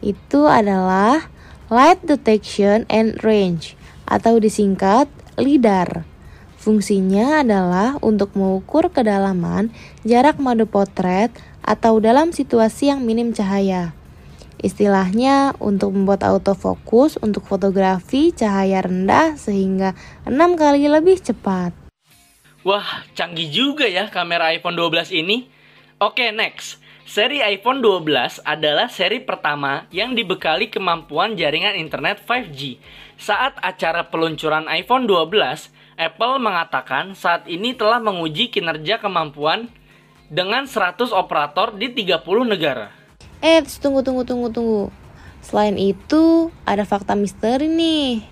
Itu 0.00 0.48
adalah 0.48 1.30
Light 1.68 2.02
Detection 2.02 2.88
and 2.88 3.20
Range 3.20 3.76
atau 4.08 4.40
disingkat 4.40 5.06
LIDAR. 5.38 6.08
Fungsinya 6.58 7.44
adalah 7.44 8.00
untuk 8.02 8.34
mengukur 8.34 8.90
kedalaman 8.90 9.70
jarak 10.02 10.40
mode 10.42 10.66
potret 10.66 11.30
atau 11.62 12.02
dalam 12.02 12.34
situasi 12.34 12.90
yang 12.90 13.06
minim 13.06 13.30
cahaya. 13.30 13.94
Istilahnya 14.62 15.58
untuk 15.58 15.90
membuat 15.90 16.22
autofokus 16.22 17.18
untuk 17.18 17.42
fotografi 17.42 18.30
cahaya 18.30 18.86
rendah 18.86 19.34
sehingga 19.34 19.98
6 20.22 20.38
kali 20.54 20.86
lebih 20.86 21.18
cepat. 21.18 21.74
Wah, 22.62 23.02
canggih 23.18 23.50
juga 23.50 23.90
ya 23.90 24.06
kamera 24.06 24.54
iPhone 24.54 24.78
12 24.78 25.10
ini. 25.18 25.50
Oke, 25.98 26.30
next. 26.30 26.78
Seri 27.02 27.42
iPhone 27.42 27.82
12 27.82 28.38
adalah 28.46 28.86
seri 28.86 29.18
pertama 29.18 29.90
yang 29.90 30.14
dibekali 30.14 30.70
kemampuan 30.70 31.34
jaringan 31.34 31.74
internet 31.74 32.22
5G. 32.22 32.78
Saat 33.18 33.58
acara 33.58 34.06
peluncuran 34.06 34.70
iPhone 34.70 35.10
12, 35.10 35.74
Apple 35.98 36.38
mengatakan 36.38 37.18
saat 37.18 37.50
ini 37.50 37.74
telah 37.74 37.98
menguji 37.98 38.54
kinerja 38.54 39.02
kemampuan 39.02 39.66
dengan 40.30 40.70
100 40.70 41.10
operator 41.10 41.74
di 41.74 41.90
30 41.90 42.22
negara. 42.46 43.01
Eh, 43.42 43.58
tunggu, 43.82 44.06
tunggu, 44.06 44.22
tunggu, 44.22 44.54
tunggu. 44.54 44.82
Selain 45.42 45.74
itu, 45.74 46.54
ada 46.62 46.86
fakta 46.86 47.18
misteri 47.18 47.66
nih. 47.66 48.22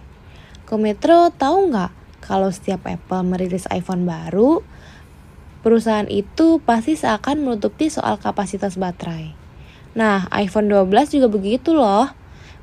Kometro 0.70 1.34
tahu 1.34 1.74
nggak 1.74 1.90
kalau 2.22 2.46
setiap 2.54 2.86
Apple 2.86 3.26
merilis 3.26 3.66
iPhone 3.74 4.06
baru, 4.06 4.62
perusahaan 5.66 6.06
itu 6.06 6.62
pasti 6.62 6.94
seakan 6.94 7.42
menutupi 7.42 7.90
soal 7.90 8.22
kapasitas 8.22 8.78
baterai. 8.78 9.34
Nah, 9.98 10.30
iPhone 10.30 10.70
12 10.70 11.18
juga 11.18 11.26
begitu 11.26 11.74
loh. 11.74 12.06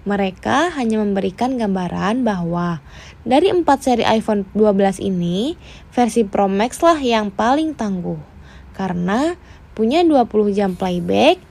Mereka 0.07 0.71
hanya 0.79 1.03
memberikan 1.03 1.59
gambaran 1.59 2.23
bahwa 2.23 2.79
dari 3.27 3.51
4 3.51 3.67
seri 3.83 4.07
iPhone 4.07 4.47
12 4.55 5.03
ini, 5.03 5.59
versi 5.91 6.23
Pro 6.23 6.47
Max 6.47 6.79
lah 6.79 6.95
yang 6.95 7.27
paling 7.27 7.75
tangguh. 7.75 8.23
Karena 8.71 9.35
punya 9.75 9.99
20 10.07 10.55
jam 10.55 10.79
playback 10.79 11.43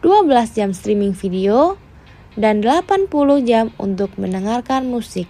12 0.00 0.56
jam 0.56 0.70
streaming 0.72 1.12
video, 1.12 1.76
dan 2.38 2.64
80 2.64 3.10
jam 3.44 3.68
untuk 3.76 4.14
mendengarkan 4.16 4.88
musik. 4.88 5.28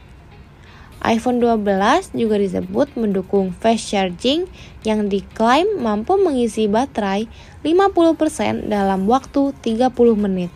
iPhone 1.01 1.41
12 1.41 2.12
juga 2.12 2.37
disebut 2.37 2.93
mendukung 2.93 3.57
fast 3.57 3.89
charging 3.89 4.45
yang 4.85 5.09
diklaim 5.09 5.81
mampu 5.81 6.21
mengisi 6.21 6.68
baterai 6.68 7.25
50% 7.64 8.68
dalam 8.68 9.09
waktu 9.09 9.57
30 9.64 9.91
menit. 10.14 10.53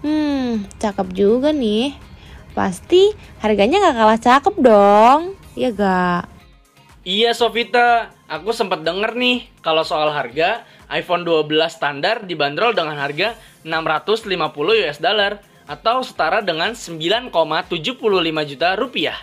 Hmm, 0.00 0.64
cakep 0.78 1.10
juga 1.10 1.50
nih. 1.50 1.98
Pasti 2.54 3.10
harganya 3.42 3.82
gak 3.90 3.96
kalah 3.98 4.20
cakep 4.22 4.54
dong, 4.62 5.20
ya 5.58 5.74
gak? 5.74 6.30
Iya 7.02 7.34
Sofita, 7.34 8.14
aku 8.30 8.54
sempat 8.54 8.86
denger 8.86 9.18
nih 9.18 9.48
kalau 9.64 9.82
soal 9.82 10.14
harga 10.14 10.62
iPhone 10.92 11.26
12 11.26 11.50
standar 11.66 12.22
dibanderol 12.28 12.76
dengan 12.76 12.98
harga 12.98 13.34
650 13.62 14.30
US 14.84 14.98
dollar 14.98 15.42
atau 15.70 16.02
setara 16.02 16.42
dengan 16.42 16.74
9,75 16.74 17.30
juta 18.50 18.68
rupiah. 18.74 19.18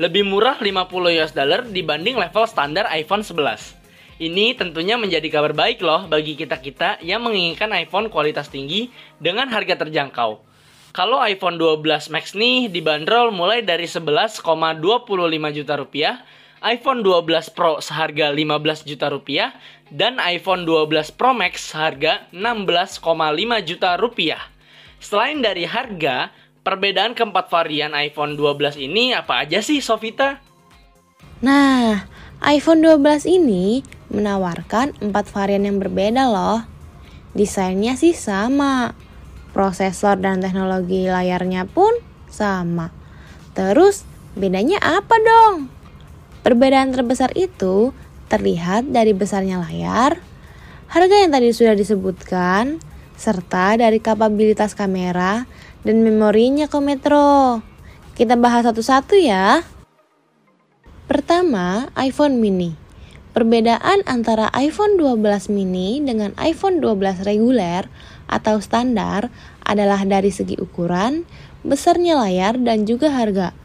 Lebih 0.00 0.24
murah 0.24 0.56
50 0.56 1.18
US 1.20 1.32
dollar 1.36 1.66
dibanding 1.66 2.16
level 2.16 2.44
standar 2.48 2.88
iPhone 2.94 3.26
11. 3.26 3.82
Ini 4.22 4.54
tentunya 4.54 4.94
menjadi 4.94 5.26
kabar 5.32 5.50
baik 5.50 5.82
loh 5.82 6.06
bagi 6.06 6.38
kita-kita 6.38 7.02
yang 7.02 7.26
menginginkan 7.26 7.74
iPhone 7.74 8.06
kualitas 8.06 8.46
tinggi 8.46 8.92
dengan 9.18 9.50
harga 9.50 9.82
terjangkau. 9.82 10.38
Kalau 10.92 11.18
iPhone 11.24 11.56
12 11.56 12.12
Max 12.12 12.36
nih 12.36 12.68
dibanderol 12.68 13.32
mulai 13.32 13.64
dari 13.64 13.88
11,25 13.88 14.44
juta 15.56 15.74
rupiah, 15.80 16.20
iPhone 16.62 17.02
12 17.02 17.52
Pro 17.52 17.82
seharga 17.82 18.30
15 18.30 18.86
juta 18.86 19.10
rupiah, 19.10 19.50
dan 19.90 20.22
iPhone 20.22 20.64
12 20.64 21.12
Pro 21.18 21.34
Max 21.34 21.74
seharga 21.74 22.24
16,5 22.30 23.02
juta 23.66 23.98
rupiah. 23.98 24.42
Selain 25.02 25.42
dari 25.42 25.66
harga, 25.66 26.30
perbedaan 26.62 27.18
keempat 27.18 27.50
varian 27.50 27.92
iPhone 27.92 28.38
12 28.38 28.78
ini 28.78 29.12
apa 29.12 29.42
aja 29.42 29.58
sih, 29.58 29.82
Sofita? 29.82 30.38
Nah, 31.42 32.06
iPhone 32.46 32.86
12 32.86 33.26
ini 33.26 33.82
menawarkan 34.14 34.94
empat 35.02 35.26
varian 35.34 35.66
yang 35.66 35.82
berbeda 35.82 36.30
loh. 36.30 36.62
Desainnya 37.34 37.98
sih 37.98 38.14
sama, 38.14 38.94
prosesor 39.50 40.22
dan 40.22 40.38
teknologi 40.38 41.10
layarnya 41.10 41.66
pun 41.66 41.90
sama. 42.30 42.94
Terus, 43.58 44.06
bedanya 44.38 44.78
apa 44.80 45.18
dong? 45.18 45.81
Perbedaan 46.42 46.90
terbesar 46.90 47.30
itu 47.38 47.94
terlihat 48.26 48.90
dari 48.90 49.14
besarnya 49.14 49.62
layar, 49.62 50.18
harga 50.90 51.16
yang 51.22 51.30
tadi 51.30 51.54
sudah 51.54 51.78
disebutkan, 51.78 52.82
serta 53.14 53.78
dari 53.78 54.02
kapabilitas 54.02 54.74
kamera 54.74 55.46
dan 55.86 56.02
memorinya 56.02 56.66
ke 56.66 56.82
Metro. 56.82 57.62
Kita 58.18 58.34
bahas 58.34 58.66
satu-satu 58.66 59.14
ya. 59.14 59.62
Pertama, 61.06 61.86
iPhone 61.94 62.42
mini. 62.42 62.74
Perbedaan 63.32 64.02
antara 64.04 64.50
iPhone 64.58 64.98
12 64.98 65.48
mini 65.48 66.02
dengan 66.02 66.34
iPhone 66.42 66.82
12 66.82 67.22
reguler 67.24 67.86
atau 68.26 68.58
standar 68.58 69.30
adalah 69.62 70.02
dari 70.02 70.28
segi 70.28 70.58
ukuran, 70.58 71.22
besarnya 71.62 72.18
layar, 72.18 72.58
dan 72.60 72.84
juga 72.84 73.14
harga. 73.14 73.61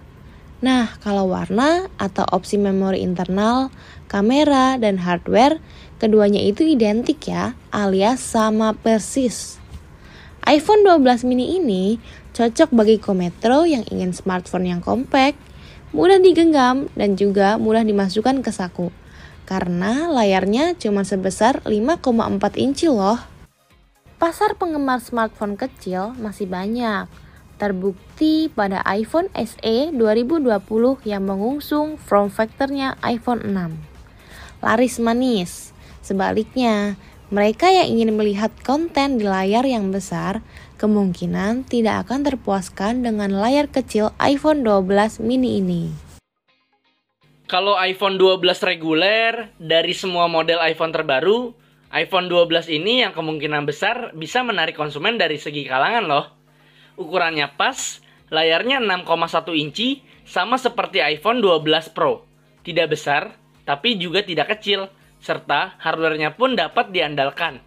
Nah, 0.58 0.98
kalau 1.06 1.30
warna 1.30 1.86
atau 2.02 2.26
opsi 2.34 2.58
memori 2.58 3.06
internal, 3.06 3.70
kamera, 4.10 4.82
dan 4.82 4.98
hardware, 4.98 5.62
keduanya 6.02 6.42
itu 6.42 6.66
identik 6.66 7.30
ya, 7.30 7.54
alias 7.70 8.26
sama 8.26 8.74
persis. 8.74 9.62
iPhone 10.50 10.82
12 10.82 11.28
mini 11.30 11.62
ini 11.62 12.02
cocok 12.34 12.74
bagi 12.74 12.98
kometro 12.98 13.70
yang 13.70 13.86
ingin 13.94 14.18
smartphone 14.18 14.66
yang 14.66 14.82
compact, 14.82 15.38
mudah 15.94 16.18
digenggam, 16.18 16.90
dan 16.98 17.14
juga 17.14 17.62
mudah 17.62 17.86
dimasukkan 17.86 18.42
ke 18.42 18.50
saku. 18.50 18.90
Karena 19.46 20.10
layarnya 20.10 20.74
cuma 20.74 21.06
sebesar 21.06 21.62
5,4 21.70 22.58
inci 22.58 22.90
loh. 22.90 23.22
Pasar 24.18 24.58
penggemar 24.58 25.06
smartphone 25.06 25.54
kecil 25.54 26.18
masih 26.18 26.50
banyak, 26.50 27.06
Terbukti 27.58 28.54
pada 28.54 28.86
iPhone 28.86 29.34
SE 29.34 29.90
2020 29.90 30.46
yang 31.10 31.26
mengusung 31.26 31.98
form 31.98 32.30
factornya 32.30 32.94
iPhone 33.02 33.42
6. 33.50 34.62
Laris 34.62 35.02
manis. 35.02 35.74
Sebaliknya, 36.06 36.94
mereka 37.34 37.74
yang 37.74 37.98
ingin 37.98 38.14
melihat 38.14 38.54
konten 38.62 39.18
di 39.18 39.26
layar 39.26 39.66
yang 39.66 39.90
besar 39.90 40.46
kemungkinan 40.78 41.66
tidak 41.66 42.06
akan 42.06 42.30
terpuaskan 42.30 43.02
dengan 43.02 43.34
layar 43.34 43.66
kecil 43.74 44.14
iPhone 44.22 44.62
12 44.62 45.26
mini 45.26 45.58
ini. 45.58 45.90
Kalau 47.50 47.74
iPhone 47.74 48.22
12 48.22 48.38
reguler 48.62 49.50
dari 49.58 49.98
semua 49.98 50.30
model 50.30 50.62
iPhone 50.62 50.94
terbaru, 50.94 51.58
iPhone 51.90 52.30
12 52.30 52.70
ini 52.70 53.02
yang 53.02 53.18
kemungkinan 53.18 53.66
besar 53.66 54.14
bisa 54.14 54.46
menarik 54.46 54.78
konsumen 54.78 55.18
dari 55.18 55.42
segi 55.42 55.66
kalangan 55.66 56.06
loh. 56.06 56.37
Ukurannya 56.98 57.54
pas, 57.54 58.02
layarnya 58.34 58.82
6,1 58.82 59.54
inci, 59.54 60.02
sama 60.26 60.58
seperti 60.58 61.00
iPhone 61.00 61.40
12 61.40 61.94
Pro. 61.94 62.26
Tidak 62.66 62.90
besar, 62.90 63.38
tapi 63.64 63.96
juga 63.96 64.26
tidak 64.26 64.58
kecil, 64.58 64.90
serta 65.22 65.78
hardware-nya 65.80 66.34
pun 66.36 66.58
dapat 66.58 66.90
diandalkan. 66.92 67.62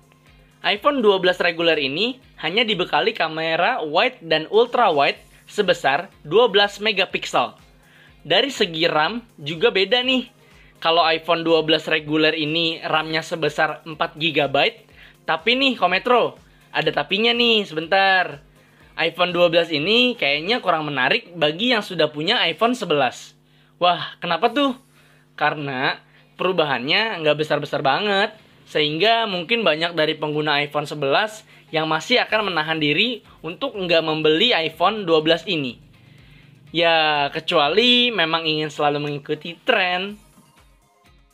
iPhone 0.60 1.00
12 1.00 1.40
reguler 1.40 1.78
ini 1.80 2.20
hanya 2.44 2.68
dibekali 2.68 3.16
kamera 3.16 3.80
wide 3.80 4.20
dan 4.20 4.44
ultra 4.52 4.92
wide 4.92 5.16
sebesar 5.48 6.12
12 6.28 6.84
megapiksel. 6.84 7.56
Dari 8.20 8.52
segi 8.52 8.84
RAM 8.84 9.24
juga 9.40 9.72
beda 9.72 10.04
nih. 10.04 10.28
Kalau 10.80 11.00
iPhone 11.04 11.44
12 11.44 11.88
reguler 11.88 12.36
ini 12.36 12.80
RAM-nya 12.80 13.24
sebesar 13.24 13.84
4 13.84 13.96
GB, 14.16 14.56
tapi 15.24 15.56
nih 15.56 15.76
Kometro, 15.76 16.36
ada 16.72 16.88
tapinya 16.92 17.32
nih 17.32 17.64
sebentar 17.68 18.40
iPhone 19.00 19.32
12 19.32 19.72
ini 19.72 20.12
kayaknya 20.12 20.60
kurang 20.60 20.84
menarik 20.84 21.32
bagi 21.32 21.72
yang 21.72 21.80
sudah 21.80 22.12
punya 22.12 22.36
iPhone 22.44 22.76
11. 22.76 23.32
Wah, 23.80 24.12
kenapa 24.20 24.52
tuh? 24.52 24.76
Karena 25.40 25.96
perubahannya 26.36 27.24
nggak 27.24 27.36
besar-besar 27.40 27.80
banget, 27.80 28.36
sehingga 28.68 29.24
mungkin 29.24 29.64
banyak 29.64 29.96
dari 29.96 30.20
pengguna 30.20 30.60
iPhone 30.60 30.84
11 30.84 31.48
yang 31.72 31.88
masih 31.88 32.20
akan 32.20 32.52
menahan 32.52 32.76
diri 32.76 33.24
untuk 33.40 33.72
nggak 33.72 34.04
membeli 34.04 34.52
iPhone 34.52 35.08
12 35.08 35.48
ini. 35.48 35.80
Ya, 36.70 37.26
kecuali 37.32 38.12
memang 38.12 38.44
ingin 38.44 38.68
selalu 38.68 39.00
mengikuti 39.00 39.56
tren. 39.64 40.20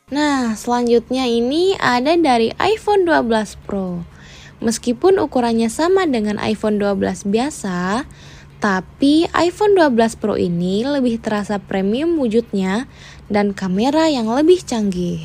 Nah, 0.06 0.54
selanjutnya 0.54 1.26
ini 1.26 1.74
ada 1.82 2.14
dari 2.14 2.54
iPhone 2.62 3.02
12 3.02 3.58
Pro. 3.66 4.15
Meskipun 4.64 5.20
ukurannya 5.20 5.68
sama 5.68 6.08
dengan 6.08 6.40
iPhone 6.40 6.80
12 6.80 7.28
biasa, 7.28 8.08
tapi 8.56 9.28
iPhone 9.36 9.76
12 9.76 10.16
Pro 10.16 10.34
ini 10.40 10.80
lebih 10.80 11.20
terasa 11.20 11.60
premium 11.60 12.16
wujudnya 12.16 12.88
dan 13.28 13.52
kamera 13.52 14.08
yang 14.08 14.32
lebih 14.32 14.64
canggih. 14.64 15.20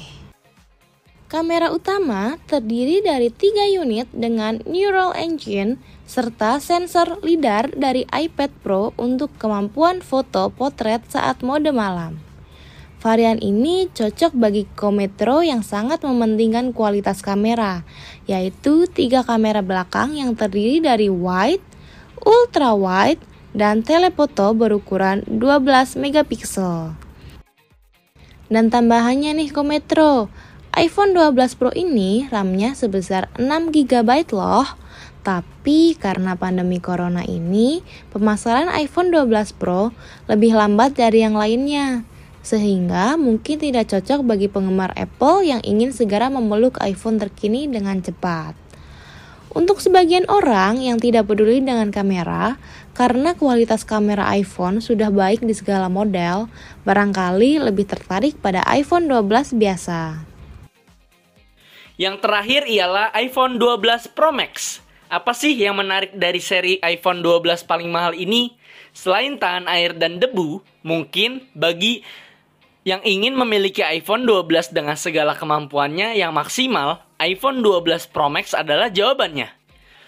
Kamera 1.32 1.72
utama 1.72 2.36
terdiri 2.44 3.00
dari 3.00 3.32
tiga 3.32 3.64
unit 3.72 4.12
dengan 4.12 4.60
Neural 4.68 5.16
Engine 5.16 5.80
serta 6.04 6.60
sensor 6.60 7.24
LiDAR 7.24 7.72
dari 7.72 8.04
iPad 8.12 8.52
Pro 8.60 8.92
untuk 9.00 9.32
kemampuan 9.40 10.04
foto 10.04 10.52
potret 10.52 11.08
saat 11.08 11.40
mode 11.40 11.72
malam. 11.72 12.20
Varian 13.02 13.42
ini 13.42 13.90
cocok 13.90 14.38
bagi 14.38 14.70
kometro 14.78 15.42
yang 15.42 15.66
sangat 15.66 16.06
mementingkan 16.06 16.70
kualitas 16.70 17.26
kamera, 17.26 17.82
yaitu 18.30 18.86
tiga 18.86 19.26
kamera 19.26 19.66
belakang 19.66 20.14
yang 20.14 20.38
terdiri 20.38 20.86
dari 20.86 21.10
wide, 21.10 21.66
ultra 22.22 22.78
wide, 22.78 23.18
dan 23.58 23.82
telefoto 23.82 24.54
berukuran 24.54 25.26
12 25.26 25.98
megapiksel. 25.98 26.94
Dan 28.54 28.70
tambahannya 28.70 29.34
nih 29.34 29.50
kometro, 29.50 30.30
iPhone 30.78 31.18
12 31.18 31.58
Pro 31.58 31.74
ini 31.74 32.30
RAM-nya 32.30 32.78
sebesar 32.78 33.34
6 33.42 33.74
GB 33.74 34.30
loh. 34.30 34.78
Tapi 35.26 35.98
karena 35.98 36.38
pandemi 36.38 36.78
corona 36.78 37.26
ini, 37.26 37.82
pemasaran 38.14 38.70
iPhone 38.78 39.10
12 39.10 39.58
Pro 39.58 39.90
lebih 40.30 40.54
lambat 40.54 41.02
dari 41.02 41.26
yang 41.26 41.34
lainnya 41.34 42.11
sehingga 42.42 43.18
mungkin 43.18 43.62
tidak 43.62 43.94
cocok 43.94 44.26
bagi 44.26 44.50
penggemar 44.50 44.94
Apple 44.98 45.46
yang 45.46 45.62
ingin 45.62 45.94
segera 45.94 46.30
memeluk 46.30 46.82
iPhone 46.82 47.22
terkini 47.22 47.70
dengan 47.70 48.02
cepat. 48.02 48.58
Untuk 49.52 49.84
sebagian 49.84 50.32
orang 50.32 50.80
yang 50.80 50.96
tidak 50.96 51.28
peduli 51.28 51.60
dengan 51.60 51.92
kamera, 51.92 52.56
karena 52.96 53.36
kualitas 53.36 53.84
kamera 53.84 54.32
iPhone 54.32 54.80
sudah 54.80 55.12
baik 55.12 55.44
di 55.44 55.52
segala 55.52 55.92
model, 55.92 56.48
barangkali 56.88 57.60
lebih 57.60 57.84
tertarik 57.84 58.40
pada 58.40 58.64
iPhone 58.72 59.12
12 59.12 59.60
biasa. 59.60 60.24
Yang 62.00 62.16
terakhir 62.24 62.64
ialah 62.64 63.12
iPhone 63.20 63.60
12 63.60 64.16
Pro 64.16 64.32
Max. 64.32 64.80
Apa 65.12 65.36
sih 65.36 65.52
yang 65.52 65.76
menarik 65.76 66.16
dari 66.16 66.40
seri 66.40 66.80
iPhone 66.80 67.20
12 67.20 67.68
paling 67.68 67.92
mahal 67.92 68.16
ini? 68.16 68.56
Selain 68.96 69.36
tahan 69.36 69.68
air 69.68 69.92
dan 70.00 70.24
debu, 70.24 70.64
mungkin 70.88 71.44
bagi 71.52 72.08
yang 72.82 73.02
ingin 73.06 73.38
memiliki 73.38 73.86
iPhone 73.86 74.26
12 74.26 74.74
dengan 74.74 74.98
segala 74.98 75.38
kemampuannya 75.38 76.18
yang 76.18 76.34
maksimal, 76.34 77.06
iPhone 77.22 77.62
12 77.62 78.10
Pro 78.10 78.26
Max 78.26 78.58
adalah 78.58 78.90
jawabannya. 78.90 79.54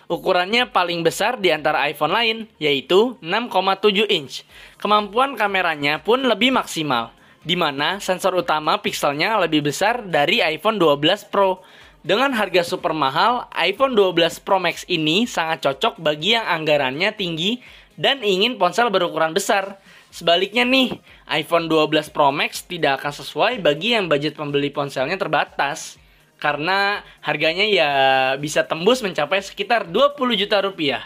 Ukurannya 0.09 0.67
paling 0.73 1.05
besar 1.05 1.37
di 1.37 1.53
antara 1.53 1.85
iPhone 1.85 2.11
lain, 2.11 2.37
yaitu 2.57 3.15
6,7 3.21 4.09
inch. 4.09 4.43
Kemampuan 4.81 5.37
kameranya 5.37 6.01
pun 6.01 6.25
lebih 6.25 6.49
maksimal, 6.49 7.13
di 7.45 7.53
mana 7.53 8.01
sensor 8.01 8.33
utama 8.35 8.81
pikselnya 8.81 9.37
lebih 9.45 9.69
besar 9.69 10.01
dari 10.03 10.41
iPhone 10.41 10.81
12 10.81 11.29
Pro. 11.29 11.61
Dengan 12.03 12.35
harga 12.35 12.67
super 12.67 12.91
mahal, 12.91 13.47
iPhone 13.55 13.95
12 13.95 14.43
Pro 14.43 14.59
Max 14.59 14.83
ini 14.91 15.23
sangat 15.23 15.63
cocok 15.63 16.01
bagi 16.03 16.35
yang 16.35 16.43
anggarannya 16.43 17.15
tinggi 17.15 17.63
dan 17.95 18.25
ingin 18.25 18.57
ponsel 18.59 18.89
berukuran 18.89 19.31
besar. 19.31 19.79
Sebaliknya 20.13 20.61
nih, 20.61 21.01
iPhone 21.25 21.65
12 21.65 22.13
Pro 22.13 22.29
Max 22.29 22.61
tidak 22.69 23.01
akan 23.01 23.13
sesuai 23.17 23.53
bagi 23.65 23.97
yang 23.97 24.05
budget 24.05 24.37
pembeli 24.37 24.69
ponselnya 24.69 25.17
terbatas. 25.17 25.97
Karena 26.37 27.01
harganya 27.25 27.65
ya 27.65 27.91
bisa 28.37 28.61
tembus 28.61 29.01
mencapai 29.01 29.41
sekitar 29.41 29.89
20 29.89 30.37
juta 30.37 30.61
rupiah. 30.61 31.01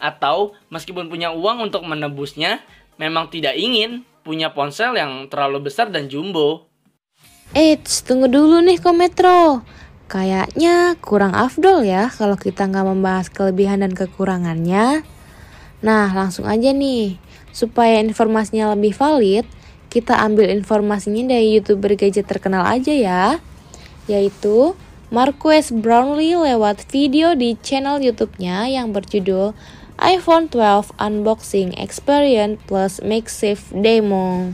Atau 0.00 0.56
meskipun 0.72 1.12
punya 1.12 1.36
uang 1.36 1.68
untuk 1.68 1.84
menebusnya, 1.84 2.64
memang 2.96 3.28
tidak 3.28 3.60
ingin 3.60 4.08
punya 4.24 4.56
ponsel 4.56 4.96
yang 4.96 5.28
terlalu 5.28 5.68
besar 5.68 5.92
dan 5.92 6.08
jumbo. 6.08 6.64
Eits, 7.52 8.08
tunggu 8.08 8.24
dulu 8.24 8.64
nih 8.64 8.80
Kometro. 8.80 9.68
Kayaknya 10.08 10.96
kurang 11.04 11.36
afdol 11.36 11.84
ya 11.84 12.08
kalau 12.08 12.40
kita 12.40 12.64
nggak 12.64 12.88
membahas 12.88 13.28
kelebihan 13.28 13.84
dan 13.84 13.92
kekurangannya. 13.92 15.04
Nah, 15.84 16.08
langsung 16.16 16.48
aja 16.48 16.72
nih. 16.72 17.25
Supaya 17.56 18.04
informasinya 18.04 18.76
lebih 18.76 18.92
valid, 18.92 19.48
kita 19.88 20.12
ambil 20.20 20.52
informasinya 20.52 21.32
dari 21.32 21.56
youtuber 21.56 21.96
gadget 21.96 22.28
terkenal 22.28 22.68
aja 22.68 22.92
ya. 22.92 23.40
Yaitu 24.04 24.76
Marquez 25.08 25.72
Brownlee 25.72 26.36
lewat 26.36 26.84
video 26.92 27.32
di 27.32 27.56
channel 27.64 27.96
YouTube-nya 28.04 28.68
yang 28.68 28.92
berjudul 28.92 29.56
iPhone 29.96 30.52
12 30.52 30.92
Unboxing 31.00 31.72
Experience 31.80 32.60
plus 32.68 33.00
Makeshift 33.00 33.72
Demo. 33.72 34.52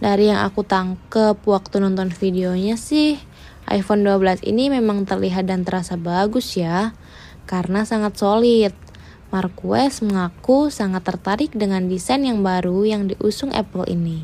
Dari 0.00 0.32
yang 0.32 0.40
aku 0.48 0.64
tangkep 0.64 1.44
waktu 1.44 1.76
nonton 1.84 2.08
videonya 2.08 2.80
sih, 2.80 3.20
iPhone 3.68 4.00
12 4.00 4.48
ini 4.48 4.72
memang 4.72 5.04
terlihat 5.04 5.44
dan 5.44 5.68
terasa 5.68 6.00
bagus 6.00 6.56
ya, 6.56 6.96
karena 7.44 7.84
sangat 7.84 8.16
solid. 8.16 8.85
Marquez 9.34 9.98
mengaku 10.06 10.70
sangat 10.70 11.02
tertarik 11.02 11.50
dengan 11.50 11.90
desain 11.90 12.22
yang 12.22 12.46
baru 12.46 12.86
yang 12.86 13.10
diusung 13.10 13.50
Apple 13.50 13.86
ini. 13.90 14.22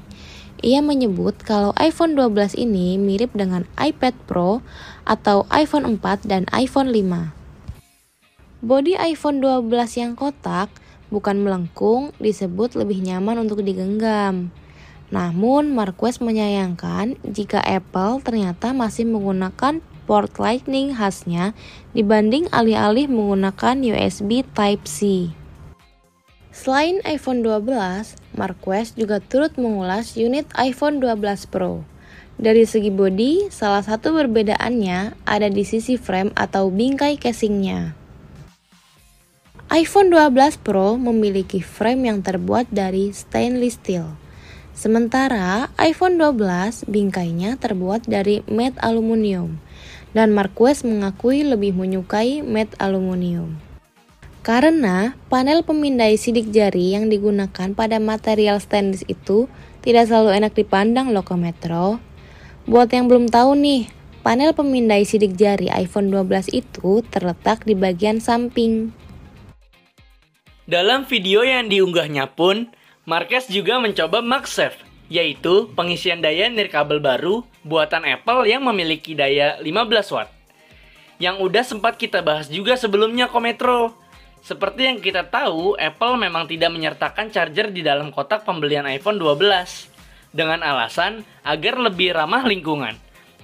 Ia 0.62 0.78
menyebut 0.78 1.42
kalau 1.42 1.74
iPhone 1.74 2.14
12 2.14 2.54
ini 2.54 2.94
mirip 2.94 3.34
dengan 3.34 3.66
iPad 3.74 4.14
Pro 4.30 4.62
atau 5.02 5.42
iPhone 5.50 5.98
4 5.98 6.22
dan 6.22 6.46
iPhone 6.54 6.94
5. 6.94 7.34
Bodi 8.62 8.94
iPhone 8.94 9.42
12 9.42 9.66
yang 9.98 10.14
kotak, 10.14 10.70
bukan 11.10 11.42
melengkung, 11.42 12.14
disebut 12.22 12.78
lebih 12.78 13.02
nyaman 13.02 13.42
untuk 13.42 13.58
digenggam. 13.66 14.54
Namun, 15.10 15.74
Marquez 15.74 16.22
menyayangkan 16.22 17.18
jika 17.26 17.58
Apple 17.58 18.22
ternyata 18.22 18.70
masih 18.70 19.10
menggunakan 19.10 19.82
port 20.04 20.36
Lightning 20.42 20.96
khasnya 20.96 21.54
dibanding 21.96 22.50
alih-alih 22.50 23.06
menggunakan 23.06 23.80
USB 23.80 24.42
Type-C. 24.54 25.30
Selain 26.52 27.00
iPhone 27.08 27.40
12, 27.40 28.20
Marquez 28.36 28.92
juga 28.92 29.24
turut 29.24 29.56
mengulas 29.56 30.20
unit 30.20 30.44
iPhone 30.60 31.00
12 31.00 31.48
Pro. 31.48 31.80
Dari 32.36 32.68
segi 32.68 32.92
bodi, 32.92 33.48
salah 33.48 33.80
satu 33.80 34.12
perbedaannya 34.12 35.16
ada 35.24 35.48
di 35.48 35.64
sisi 35.64 35.96
frame 35.96 36.28
atau 36.36 36.68
bingkai 36.68 37.16
casingnya. 37.16 37.96
iPhone 39.72 40.12
12 40.12 40.60
Pro 40.60 41.00
memiliki 41.00 41.64
frame 41.64 42.12
yang 42.12 42.20
terbuat 42.20 42.68
dari 42.68 43.16
stainless 43.16 43.80
steel. 43.80 44.20
Sementara 44.76 45.72
iPhone 45.80 46.20
12 46.20 46.84
bingkainya 46.84 47.56
terbuat 47.56 48.04
dari 48.04 48.44
matte 48.44 48.76
aluminium 48.84 49.56
dan 50.12 50.32
Marquez 50.32 50.84
mengakui 50.84 51.44
lebih 51.44 51.76
menyukai 51.76 52.44
matte 52.44 52.76
aluminium. 52.80 53.56
Karena 54.42 55.14
panel 55.30 55.62
pemindai 55.62 56.18
sidik 56.18 56.50
jari 56.50 56.98
yang 56.98 57.06
digunakan 57.06 57.72
pada 57.78 58.02
material 58.02 58.58
stainless 58.58 59.06
itu 59.06 59.46
tidak 59.86 60.10
selalu 60.10 60.34
enak 60.34 60.52
dipandang 60.54 61.14
loh 61.14 61.22
Metro. 61.38 62.02
Buat 62.66 62.90
yang 62.94 63.06
belum 63.06 63.30
tahu 63.30 63.54
nih, 63.58 63.90
panel 64.26 64.50
pemindai 64.54 65.06
sidik 65.06 65.38
jari 65.38 65.70
iPhone 65.70 66.10
12 66.10 66.50
itu 66.54 67.02
terletak 67.10 67.62
di 67.66 67.74
bagian 67.78 68.18
samping. 68.18 68.90
Dalam 70.66 71.06
video 71.06 71.42
yang 71.42 71.66
diunggahnya 71.66 72.34
pun, 72.38 72.70
Marquez 73.02 73.50
juga 73.50 73.82
mencoba 73.82 74.22
MagSafe, 74.22 74.78
yaitu 75.12 75.68
pengisian 75.76 76.24
daya 76.24 76.48
nirkabel 76.48 76.96
baru 76.96 77.44
buatan 77.60 78.08
Apple 78.08 78.48
yang 78.48 78.64
memiliki 78.64 79.12
daya 79.12 79.60
15 79.60 80.08
watt. 80.16 80.32
Yang 81.20 81.36
udah 81.44 81.64
sempat 81.68 82.00
kita 82.00 82.24
bahas 82.24 82.48
juga 82.48 82.80
sebelumnya 82.80 83.28
Kometro. 83.28 83.92
Seperti 84.40 84.88
yang 84.88 84.98
kita 85.04 85.28
tahu, 85.28 85.76
Apple 85.76 86.16
memang 86.16 86.48
tidak 86.48 86.72
menyertakan 86.72 87.28
charger 87.28 87.68
di 87.68 87.84
dalam 87.84 88.08
kotak 88.08 88.42
pembelian 88.48 88.88
iPhone 88.88 89.20
12 89.20 89.92
dengan 90.32 90.64
alasan 90.64 91.22
agar 91.44 91.76
lebih 91.76 92.16
ramah 92.16 92.48
lingkungan. 92.48 92.96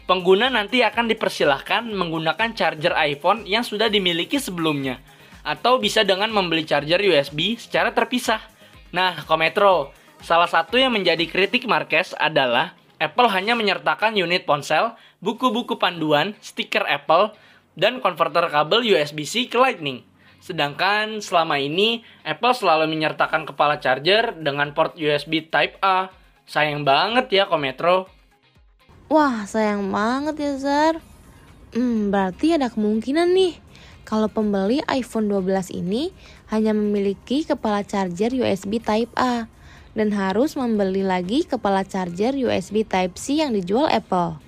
Pengguna 0.08 0.48
nanti 0.48 0.80
akan 0.80 1.04
dipersilahkan 1.04 1.84
menggunakan 1.84 2.56
charger 2.56 2.96
iPhone 2.96 3.44
yang 3.44 3.60
sudah 3.60 3.92
dimiliki 3.92 4.40
sebelumnya 4.40 4.98
atau 5.44 5.76
bisa 5.76 6.00
dengan 6.00 6.32
membeli 6.32 6.64
charger 6.64 6.98
USB 7.04 7.60
secara 7.60 7.92
terpisah. 7.92 8.40
Nah, 8.88 9.20
Kometro, 9.28 9.92
salah 10.22 10.50
satu 10.50 10.78
yang 10.78 10.94
menjadi 10.94 11.24
kritik 11.28 11.66
Marquez 11.68 12.14
adalah 12.18 12.78
Apple 12.98 13.30
hanya 13.30 13.54
menyertakan 13.54 14.18
unit 14.18 14.42
ponsel, 14.42 14.98
buku-buku 15.22 15.78
panduan, 15.78 16.34
stiker 16.42 16.82
Apple, 16.82 17.30
dan 17.78 18.02
konverter 18.02 18.50
kabel 18.50 18.82
USB-C 18.82 19.46
ke 19.46 19.54
Lightning. 19.54 20.02
Sedangkan 20.42 21.22
selama 21.22 21.62
ini 21.62 22.02
Apple 22.26 22.54
selalu 22.54 22.90
menyertakan 22.90 23.46
kepala 23.46 23.78
charger 23.78 24.34
dengan 24.34 24.74
port 24.74 24.98
USB 24.98 25.46
Type 25.46 25.78
A. 25.78 26.10
Sayang 26.48 26.82
banget 26.82 27.30
ya 27.30 27.44
Kometro. 27.46 28.10
Wah, 29.06 29.46
sayang 29.46 29.94
banget 29.94 30.34
ya 30.42 30.52
Zar. 30.58 30.94
Hmm, 31.70 32.10
berarti 32.10 32.56
ada 32.56 32.72
kemungkinan 32.72 33.30
nih 33.30 33.60
kalau 34.08 34.26
pembeli 34.26 34.80
iPhone 34.88 35.28
12 35.28 35.68
ini 35.76 36.10
hanya 36.48 36.72
memiliki 36.72 37.44
kepala 37.44 37.84
charger 37.84 38.32
USB 38.32 38.80
Type 38.80 39.12
A 39.20 39.44
dan 39.98 40.14
harus 40.14 40.54
membeli 40.54 41.02
lagi 41.02 41.42
kepala 41.42 41.82
charger 41.82 42.38
USB 42.38 42.86
Type 42.86 43.18
C 43.18 43.42
yang 43.42 43.50
dijual 43.50 43.90
Apple. 43.90 44.38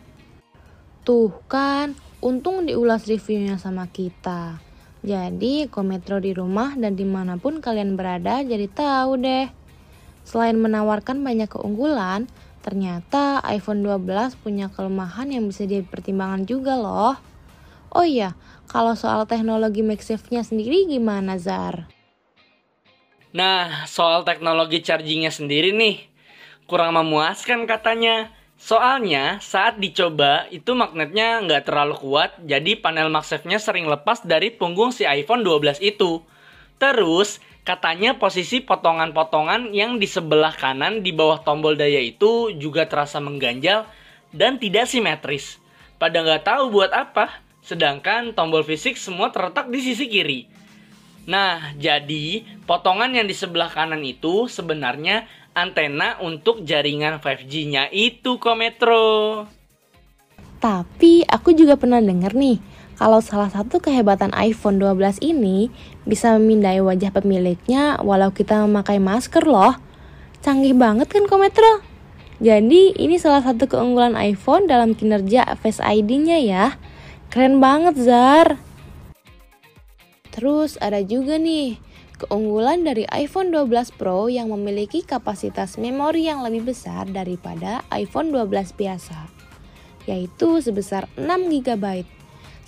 Tuh 1.03 1.34
kan, 1.51 1.98
untung 2.22 2.70
diulas 2.70 3.11
reviewnya 3.11 3.59
sama 3.59 3.90
kita. 3.90 4.62
Jadi, 5.03 5.66
kometro 5.66 6.22
di 6.22 6.30
rumah 6.30 6.78
dan 6.78 6.94
di 6.94 7.03
mana 7.03 7.34
pun 7.34 7.59
kalian 7.59 7.98
berada 7.98 8.46
jadi 8.46 8.70
tahu 8.70 9.18
deh. 9.18 9.51
Selain 10.22 10.55
menawarkan 10.55 11.18
banyak 11.26 11.51
keunggulan, 11.51 12.30
ternyata 12.62 13.42
iPhone 13.51 13.82
12 13.82 14.38
punya 14.38 14.70
kelemahan 14.70 15.34
yang 15.34 15.51
bisa 15.51 15.66
dipertimbangkan 15.66 16.46
juga 16.46 16.78
loh. 16.78 17.18
Oh 17.90 18.07
iya, 18.07 18.38
kalau 18.70 18.94
soal 18.94 19.26
teknologi 19.26 19.82
MagSafe-nya 19.82 20.46
sendiri 20.46 20.86
gimana 20.86 21.42
Zar? 21.42 21.99
Nah, 23.31 23.87
soal 23.87 24.26
teknologi 24.26 24.83
chargingnya 24.83 25.31
sendiri 25.31 25.70
nih, 25.70 26.03
kurang 26.66 26.99
memuaskan 26.99 27.62
katanya. 27.62 28.35
Soalnya 28.61 29.41
saat 29.41 29.81
dicoba 29.81 30.45
itu 30.53 30.76
magnetnya 30.76 31.41
nggak 31.47 31.64
terlalu 31.64 31.97
kuat, 31.97 32.37
jadi 32.45 32.76
panel 32.76 33.09
MagSafe-nya 33.09 33.57
sering 33.57 33.89
lepas 33.89 34.20
dari 34.26 34.53
punggung 34.53 34.93
si 34.93 35.09
iPhone 35.09 35.41
12 35.47 35.81
itu. 35.81 36.20
Terus, 36.76 37.41
katanya 37.64 38.18
posisi 38.18 38.61
potongan-potongan 38.61 39.72
yang 39.72 39.97
di 39.97 40.05
sebelah 40.05 40.53
kanan 40.53 41.01
di 41.01 41.14
bawah 41.14 41.41
tombol 41.41 41.78
daya 41.78 42.03
itu 42.03 42.53
juga 42.59 42.85
terasa 42.85 43.16
mengganjal 43.16 43.89
dan 44.35 44.61
tidak 44.61 44.91
simetris. 44.91 45.57
Pada 45.97 46.20
nggak 46.20 46.45
tahu 46.45 46.68
buat 46.74 46.91
apa. 46.93 47.47
Sedangkan 47.61 48.33
tombol 48.33 48.64
fisik 48.64 48.97
semua 48.97 49.28
terletak 49.28 49.68
di 49.68 49.81
sisi 49.85 50.09
kiri. 50.09 50.60
Nah, 51.29 51.77
jadi 51.77 52.45
potongan 52.64 53.12
yang 53.12 53.29
di 53.29 53.37
sebelah 53.37 53.68
kanan 53.68 54.01
itu 54.05 54.49
sebenarnya 54.49 55.29
antena 55.53 56.16
untuk 56.23 56.62
jaringan 56.62 57.21
5G-nya 57.21 57.93
itu 57.93 58.41
Kometro. 58.41 59.45
Tapi 60.61 61.25
aku 61.25 61.57
juga 61.57 61.81
pernah 61.81 62.01
denger 62.05 62.37
nih, 62.37 62.61
kalau 63.01 63.25
salah 63.25 63.49
satu 63.49 63.81
kehebatan 63.81 64.29
iPhone 64.37 64.77
12 64.77 65.25
ini 65.25 65.73
bisa 66.05 66.37
memindai 66.37 66.85
wajah 66.85 67.09
pemiliknya 67.16 67.97
walau 68.05 68.29
kita 68.29 68.61
memakai 68.68 69.01
masker 69.01 69.49
loh. 69.49 69.73
Canggih 70.45 70.77
banget 70.77 71.09
kan 71.09 71.25
Kometro? 71.25 71.81
Jadi 72.41 72.97
ini 72.97 73.16
salah 73.21 73.41
satu 73.41 73.68
keunggulan 73.68 74.16
iPhone 74.16 74.68
dalam 74.68 74.93
kinerja 74.93 75.57
Face 75.61 75.81
ID-nya 75.81 76.41
ya. 76.41 76.77
Keren 77.33 77.57
banget 77.61 77.97
Zar. 78.01 78.61
Terus 80.31 80.78
ada 80.78 81.03
juga 81.03 81.37
nih 81.37 81.78
keunggulan 82.20 82.85
dari 82.85 83.09
iPhone 83.09 83.49
12 83.49 83.97
Pro 83.97 84.28
yang 84.28 84.53
memiliki 84.53 85.01
kapasitas 85.01 85.81
memori 85.81 86.28
yang 86.28 86.45
lebih 86.45 86.68
besar 86.70 87.09
daripada 87.09 87.81
iPhone 87.91 88.28
12 88.28 88.76
biasa, 88.76 89.26
yaitu 90.05 90.61
sebesar 90.61 91.09
6 91.16 91.26
GB. 91.49 92.05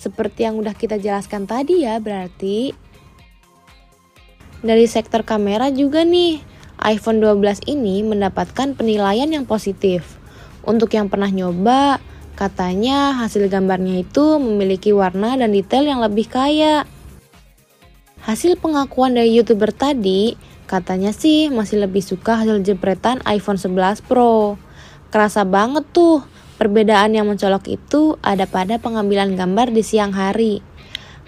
Seperti 0.01 0.43
yang 0.43 0.59
udah 0.59 0.75
kita 0.75 0.99
jelaskan 0.99 1.47
tadi 1.47 1.85
ya 1.85 2.01
berarti. 2.01 2.75
Dari 4.63 4.87
sektor 4.87 5.27
kamera 5.27 5.71
juga 5.71 6.07
nih, 6.07 6.39
iPhone 6.83 7.19
12 7.23 7.67
ini 7.67 8.03
mendapatkan 8.03 8.75
penilaian 8.75 9.27
yang 9.27 9.47
positif. 9.47 10.19
Untuk 10.63 10.95
yang 10.95 11.11
pernah 11.11 11.27
nyoba, 11.27 11.99
katanya 12.39 13.11
hasil 13.19 13.51
gambarnya 13.51 14.07
itu 14.07 14.39
memiliki 14.39 14.95
warna 14.95 15.35
dan 15.35 15.51
detail 15.51 15.83
yang 15.83 15.99
lebih 15.99 16.31
kaya. 16.31 16.87
Hasil 18.23 18.55
pengakuan 18.55 19.19
dari 19.19 19.35
youtuber 19.35 19.75
tadi, 19.75 20.39
katanya 20.63 21.11
sih 21.11 21.51
masih 21.51 21.83
lebih 21.83 21.99
suka 21.99 22.39
hasil 22.39 22.63
jepretan 22.63 23.19
iPhone 23.27 23.59
11 23.59 23.99
Pro. 23.99 24.55
Kerasa 25.11 25.43
banget 25.43 25.83
tuh, 25.91 26.23
perbedaan 26.55 27.11
yang 27.11 27.27
mencolok 27.27 27.67
itu 27.67 28.15
ada 28.23 28.47
pada 28.47 28.79
pengambilan 28.79 29.35
gambar 29.35 29.75
di 29.75 29.83
siang 29.83 30.15
hari. 30.15 30.63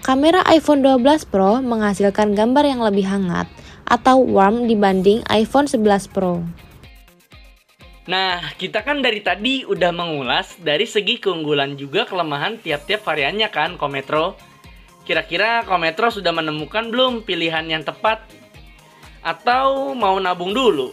Kamera 0.00 0.40
iPhone 0.48 0.80
12 0.80 1.28
Pro 1.28 1.60
menghasilkan 1.60 2.32
gambar 2.32 2.64
yang 2.64 2.80
lebih 2.80 3.04
hangat 3.04 3.44
atau 3.84 4.24
warm 4.24 4.64
dibanding 4.64 5.20
iPhone 5.28 5.68
11 5.68 6.08
Pro. 6.08 6.40
Nah, 8.08 8.40
kita 8.56 8.80
kan 8.80 9.04
dari 9.04 9.20
tadi 9.20 9.68
udah 9.68 9.92
mengulas 9.92 10.56
dari 10.64 10.88
segi 10.88 11.20
keunggulan 11.20 11.76
juga 11.76 12.08
kelemahan 12.08 12.56
tiap-tiap 12.56 13.04
variannya 13.04 13.52
kan, 13.52 13.76
Kometro. 13.76 14.38
Kira-kira 15.06 15.62
Kometro 15.62 16.10
sudah 16.10 16.34
menemukan 16.34 16.90
belum 16.90 17.22
pilihan 17.22 17.62
yang 17.70 17.86
tepat? 17.86 18.26
Atau 19.22 19.94
mau 19.94 20.18
nabung 20.18 20.50
dulu? 20.50 20.90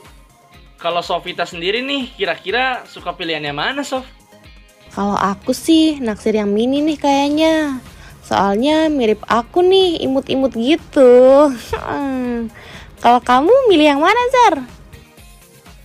Kalau 0.78 1.02
Sofita 1.02 1.50
sendiri 1.50 1.82
nih, 1.82 2.14
kira-kira 2.14 2.86
suka 2.86 3.18
pilihannya 3.18 3.56
mana, 3.58 3.82
Sof? 3.82 4.06
Kalau 4.94 5.18
aku 5.18 5.50
sih 5.50 5.98
naksir 5.98 6.38
yang 6.38 6.54
mini 6.54 6.86
nih 6.86 7.00
kayaknya. 7.02 7.82
Soalnya 8.22 8.86
mirip 8.94 9.26
aku 9.26 9.66
nih, 9.66 10.06
imut-imut 10.06 10.54
gitu. 10.54 11.50
Kalau 13.04 13.20
kamu 13.26 13.54
milih 13.74 13.98
yang 13.98 14.02
mana, 14.04 14.22
Zar? 14.30 14.56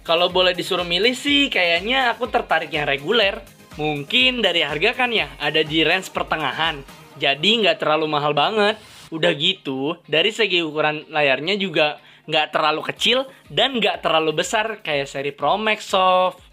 Kalau 0.05 0.29
boleh 0.29 0.53
disuruh 0.53 0.85
milih 0.85 1.17
sih, 1.17 1.49
kayaknya 1.49 2.13
aku 2.13 2.29
tertarik 2.29 2.69
yang 2.69 2.85
reguler. 2.85 3.41
Mungkin 3.81 4.45
dari 4.45 4.61
harga 4.67 4.93
kan 4.93 5.15
ya, 5.15 5.33
ada 5.41 5.65
di 5.65 5.81
range 5.81 6.13
pertengahan. 6.13 6.98
Jadi 7.19 7.67
nggak 7.67 7.83
terlalu 7.83 8.07
mahal 8.07 8.33
banget. 8.33 8.79
Udah 9.11 9.33
gitu, 9.35 9.99
dari 10.07 10.31
segi 10.31 10.63
ukuran 10.63 11.09
layarnya 11.11 11.59
juga 11.59 11.99
nggak 12.29 12.53
terlalu 12.53 12.83
kecil 12.93 13.25
dan 13.49 13.81
nggak 13.81 14.05
terlalu 14.05 14.45
besar 14.45 14.85
kayak 14.85 15.09
seri 15.09 15.33
Pro 15.33 15.57
Max 15.57 15.89
Soft. 15.89 16.45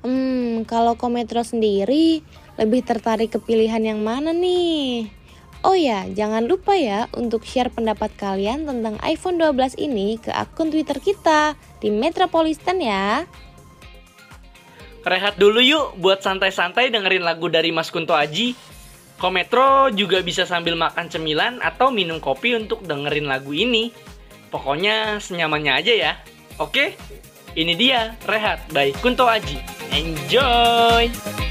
Hmm, 0.00 0.64
kalau 0.64 0.96
Kometro 0.96 1.44
sendiri 1.44 2.24
lebih 2.56 2.84
tertarik 2.84 3.32
ke 3.32 3.38
pilihan 3.40 3.80
yang 3.80 4.00
mana 4.00 4.32
nih? 4.32 5.08
Oh 5.60 5.76
ya, 5.76 6.08
jangan 6.08 6.48
lupa 6.48 6.72
ya 6.72 7.04
untuk 7.12 7.44
share 7.44 7.68
pendapat 7.68 8.08
kalian 8.16 8.64
tentang 8.64 8.96
iPhone 9.04 9.36
12 9.36 9.76
ini 9.76 10.16
ke 10.16 10.32
akun 10.32 10.72
Twitter 10.72 10.96
kita 10.96 11.52
di 11.84 11.92
Metropolitan 11.92 12.80
ya. 12.80 13.28
Rehat 15.04 15.36
dulu 15.36 15.60
yuk 15.60 16.00
buat 16.00 16.24
santai-santai 16.24 16.88
dengerin 16.88 17.24
lagu 17.24 17.52
dari 17.52 17.72
Mas 17.72 17.92
Kunto 17.92 18.16
Aji. 18.16 18.56
Kometro 19.20 19.92
juga 19.92 20.24
bisa 20.24 20.48
sambil 20.48 20.80
makan 20.80 21.12
cemilan 21.12 21.60
atau 21.60 21.92
minum 21.92 22.16
kopi 22.24 22.56
untuk 22.56 22.80
dengerin 22.88 23.28
lagu 23.28 23.52
ini. 23.52 23.92
Pokoknya 24.48 25.20
senyamannya 25.20 25.72
aja 25.76 25.92
ya. 25.92 26.12
Oke? 26.56 26.96
Ini 27.52 27.76
dia 27.76 28.16
Rehat 28.24 28.64
by 28.72 28.96
Kunto 28.96 29.28
Aji. 29.28 29.60
Enjoy! 29.92 31.49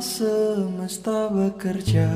Semesta 0.00 1.28
bekerja 1.28 2.08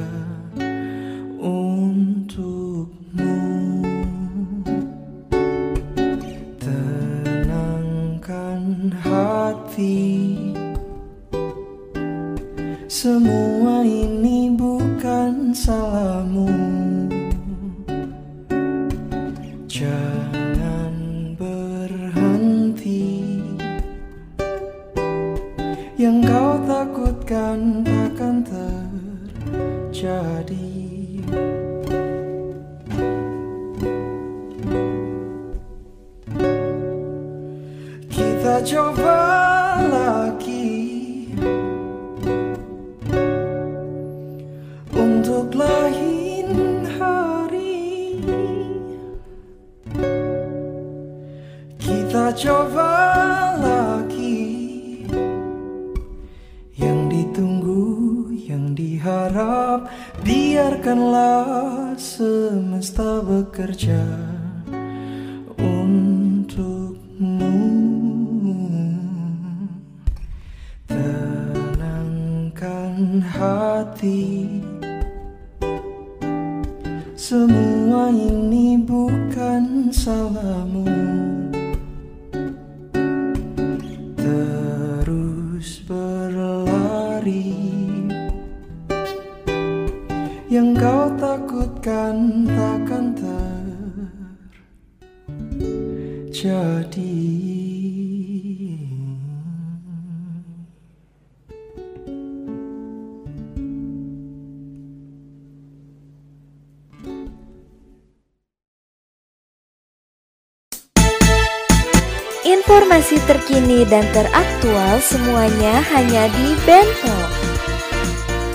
Informasi 112.43 113.23
terkini 113.23 113.87
dan 113.87 114.03
teraktual 114.11 114.99
semuanya 114.99 115.79
hanya 115.95 116.27
di 116.27 116.59
Bento. 116.67 117.15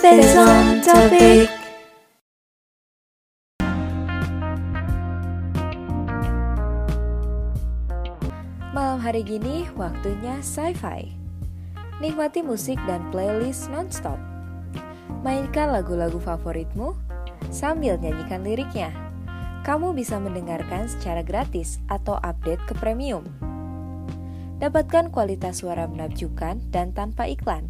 Based 0.03 0.35
on 0.35 0.83
topic. 0.83 1.47
Malam 8.75 8.99
hari 8.99 9.23
gini 9.23 9.63
waktunya 9.79 10.35
sci-fi. 10.43 11.07
Nikmati 12.03 12.43
musik 12.43 12.75
dan 12.91 13.07
playlist 13.15 13.71
nonstop. 13.71 14.19
Mainkan 15.23 15.71
lagu-lagu 15.71 16.19
favoritmu 16.19 16.91
sambil 17.55 17.95
nyanyikan 18.03 18.43
liriknya. 18.43 18.91
Kamu 19.63 19.95
bisa 19.95 20.19
mendengarkan 20.19 20.91
secara 20.91 21.23
gratis 21.23 21.79
atau 21.87 22.19
update 22.19 22.67
ke 22.67 22.75
premium. 22.75 23.23
Dapatkan 24.57 25.13
kualitas 25.13 25.61
suara 25.61 25.85
menakjubkan 25.85 26.57
dan 26.73 26.89
tanpa 26.89 27.29
iklan. 27.29 27.69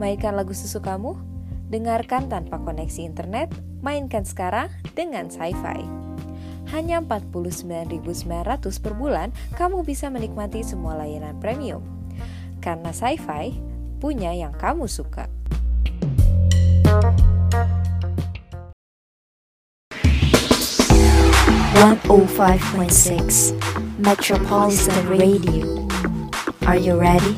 Mainkan 0.00 0.32
lagu 0.32 0.56
sesukamu, 0.56 1.20
dengarkan 1.68 2.32
tanpa 2.32 2.56
koneksi 2.56 3.04
internet, 3.04 3.52
mainkan 3.84 4.24
sekarang 4.24 4.72
dengan 4.96 5.28
sci-fi. 5.28 5.84
Hanya 6.72 7.04
49.900 7.04 8.00
per 8.80 8.96
bulan, 8.96 9.28
kamu 9.60 9.84
bisa 9.84 10.08
menikmati 10.08 10.64
semua 10.64 10.96
layanan 10.96 11.36
premium. 11.36 11.84
Karena 12.64 12.96
sci-fi 12.96 13.60
punya 14.00 14.32
yang 14.32 14.56
kamu 14.56 14.88
suka. 14.88 15.28
Oh 22.10 22.26
Metropolitan 24.00 25.04
Radio. 25.06 25.89
Are 26.70 26.78
you 26.78 26.94
ready? 26.94 27.34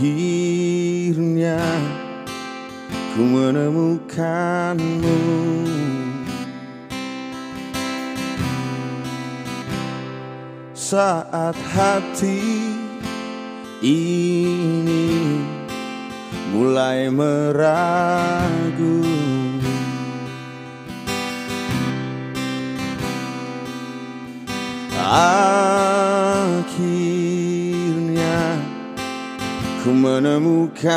Akhirnya 0.00 1.60
ku 3.12 3.28
menemukanmu 3.28 5.16
Saat 10.90 11.54
hati 11.70 12.66
ini 13.78 15.38
mulai 16.50 17.06
meragu. 17.14 18.98
Akhirnya 26.58 26.98
ku 29.86 29.94
menemukanmu. 29.94 30.90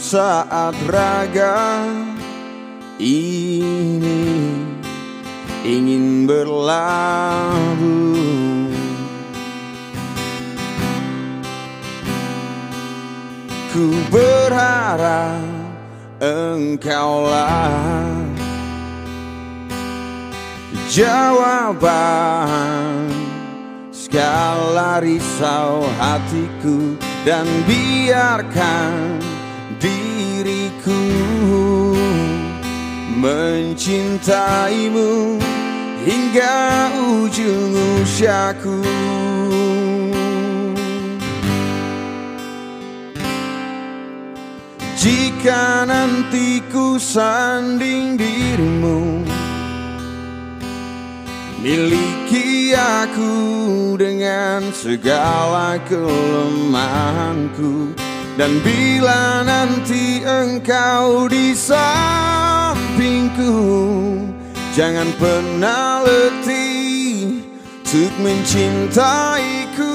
Saat 0.00 0.72
raga 0.88 1.84
ini 3.02 4.22
ingin 5.66 6.30
berlabuh. 6.30 8.14
Ku 13.72 13.88
berharap 14.12 15.40
engkaulah 16.22 18.12
jawaban 20.92 21.88
segala 23.88 25.00
risau 25.00 25.88
hatiku 25.96 27.00
dan 27.24 27.48
biarkan 27.64 29.16
diriku 29.80 31.31
mencintaimu 33.22 35.38
hingga 36.02 36.90
ujung 37.22 38.02
usiaku. 38.02 38.82
Jika 45.02 45.82
nanti 45.82 46.62
ku 46.70 46.94
sanding 46.94 48.14
dirimu 48.14 49.26
Miliki 51.58 52.70
aku 52.70 53.34
dengan 53.98 54.70
segala 54.70 55.82
kelemahanku 55.90 57.98
Dan 58.38 58.62
bila 58.62 59.42
nanti 59.42 60.22
engkau 60.22 61.26
di 61.26 61.50
sampingku. 63.02 63.54
Jangan 64.72 65.10
pernah 65.18 66.06
letih 66.06 67.42
untuk 67.82 68.12
mencintaiku 68.22 69.91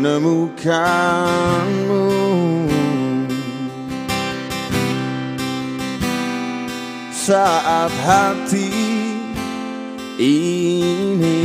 menemukanmu. 0.00 2.08
Saat 7.12 7.92
hati 8.00 8.72
ini 10.16 11.44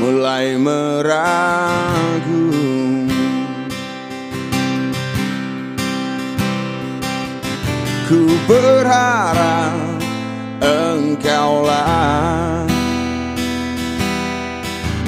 mulai 0.00 0.56
meragu 0.56 2.48
Ku 8.08 8.24
berharap 8.50 9.78
engkaulah 10.64 12.64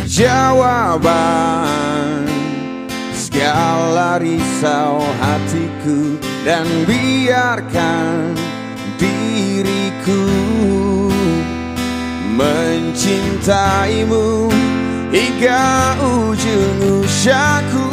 jawaban 0.07 1.84
segala 3.35 4.23
risau 4.23 5.03
hatiku 5.19 6.23
dan 6.47 6.63
biarkan 6.87 8.31
diriku 8.95 10.23
mencintaimu 12.39 14.47
hingga 15.11 15.99
ujung 15.99 17.03
usiaku 17.03 17.91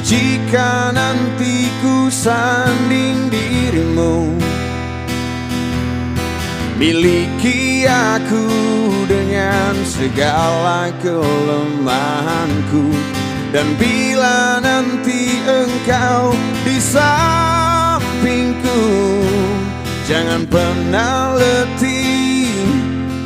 jika 0.00 0.96
nanti 0.96 1.68
ku 1.84 2.08
sanding 2.08 3.28
dirimu 3.28 4.32
Miliki 6.82 7.86
aku 7.86 8.42
dengan 9.06 9.70
segala 9.86 10.90
kelemahanku. 10.98 12.90
Dan 13.54 13.78
bila 13.78 14.58
nanti 14.58 15.38
engkau 15.44 16.32
di 16.64 16.80
sampingku 16.80 18.80
Jangan 20.08 20.48
pernah 20.48 21.36
letih 21.36 22.48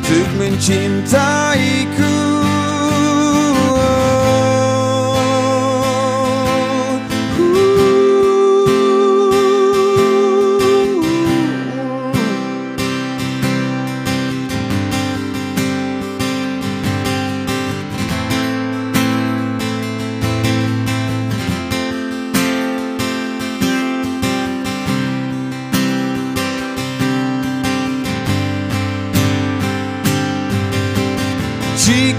Untuk 0.03 0.27
mencintaiku 0.35 2.36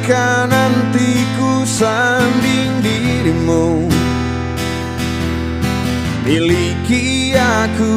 Jika 0.08 0.48
nanti 0.48 1.20
ku 1.36 1.68
sanding 1.68 2.80
dirimu 2.80 3.92
Miliki 6.24 7.36
aku 7.36 7.92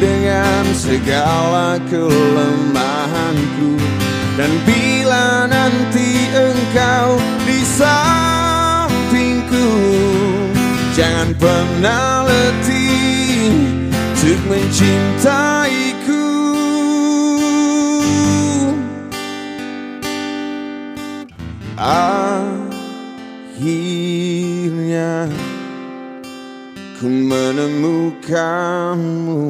dengan 0.00 0.64
segala 0.72 1.76
kelemahanku. 1.92 3.76
Dan 4.40 4.48
bila 4.64 5.44
nanti 5.44 6.24
engkau 6.32 7.20
di 7.44 7.60
sampingku 7.68 9.68
Jangan 10.96 11.36
pernah 11.36 12.32
letih 12.32 13.52
untuk 14.24 14.40
mencintaiku 14.48 16.01
Akhirnya 21.82 23.66
ku 26.94 27.10
menemukanmu 27.10 29.42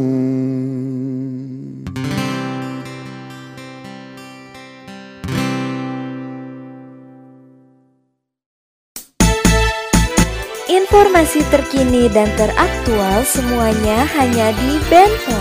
Informasi 10.73 11.45
terkini 11.53 12.09
dan 12.09 12.33
teraktual 12.41 13.29
semuanya 13.29 14.09
hanya 14.17 14.57
di 14.57 14.81
Bento. 14.89 15.37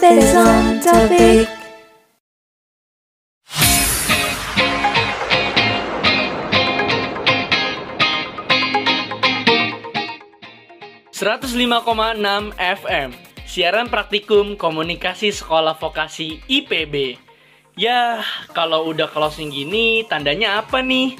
Based 0.00 0.32
on 0.32 0.80
105,6 11.22 12.18
FM 12.58 13.14
Siaran 13.46 13.86
praktikum 13.86 14.58
komunikasi 14.58 15.30
sekolah 15.30 15.78
vokasi 15.78 16.42
IPB 16.50 17.14
Ya, 17.78 18.26
kalau 18.50 18.90
udah 18.90 19.06
closing 19.06 19.54
gini, 19.54 20.02
tandanya 20.10 20.58
apa 20.58 20.82
nih? 20.82 21.14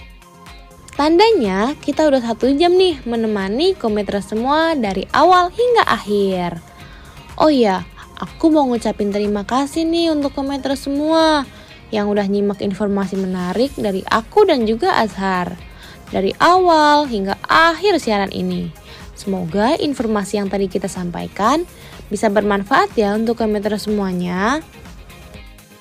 Tandanya 0.99 1.79
kita 1.79 2.11
udah 2.11 2.19
satu 2.19 2.51
jam 2.59 2.75
nih 2.75 2.99
menemani 3.07 3.79
kometra 3.79 4.19
semua 4.19 4.75
dari 4.75 5.07
awal 5.15 5.55
hingga 5.55 5.87
akhir. 5.87 6.59
Oh 7.39 7.55
iya, 7.55 7.87
aku 8.19 8.51
mau 8.51 8.67
ngucapin 8.67 9.15
terima 9.15 9.47
kasih 9.47 9.87
nih 9.87 10.11
untuk 10.11 10.35
kometra 10.35 10.75
semua 10.75 11.47
yang 11.95 12.11
udah 12.11 12.27
nyimak 12.27 12.59
informasi 12.59 13.15
menarik 13.23 13.71
dari 13.79 14.03
aku 14.11 14.51
dan 14.51 14.67
juga 14.67 14.99
Azhar. 14.99 15.55
Dari 16.11 16.35
awal 16.43 17.07
hingga 17.07 17.39
akhir 17.47 18.03
siaran 18.03 18.35
ini. 18.35 18.82
Semoga 19.23 19.79
informasi 19.79 20.43
yang 20.43 20.51
tadi 20.51 20.67
kita 20.67 20.91
sampaikan 20.91 21.63
bisa 22.11 22.27
bermanfaat 22.27 22.91
ya 22.99 23.15
untuk 23.15 23.39
kometra 23.39 23.79
semuanya. 23.79 24.59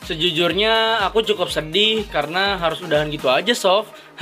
Sejujurnya 0.06 1.02
aku 1.10 1.26
cukup 1.26 1.50
sedih 1.50 2.06
karena 2.14 2.62
harus 2.62 2.86
udahan 2.86 3.10
gitu 3.10 3.34
aja, 3.34 3.58
Sof. 3.58 3.90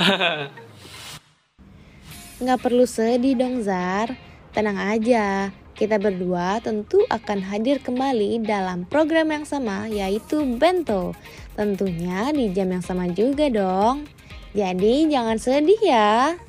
Nggak 2.40 2.60
perlu 2.64 2.88
sedih 2.88 3.36
dong 3.36 3.60
Zar, 3.60 4.16
tenang 4.56 4.80
aja. 4.80 5.52
Kita 5.76 6.00
berdua 6.00 6.64
tentu 6.64 7.04
akan 7.12 7.44
hadir 7.44 7.84
kembali 7.84 8.40
dalam 8.40 8.88
program 8.88 9.36
yang 9.36 9.44
sama 9.44 9.84
yaitu 9.92 10.48
Bento. 10.56 11.12
Tentunya 11.60 12.32
di 12.32 12.48
jam 12.56 12.72
yang 12.72 12.80
sama 12.80 13.12
juga 13.12 13.52
dong. 13.52 14.08
Jadi 14.56 15.12
jangan 15.12 15.36
sedih 15.36 15.80
ya. 15.84 16.40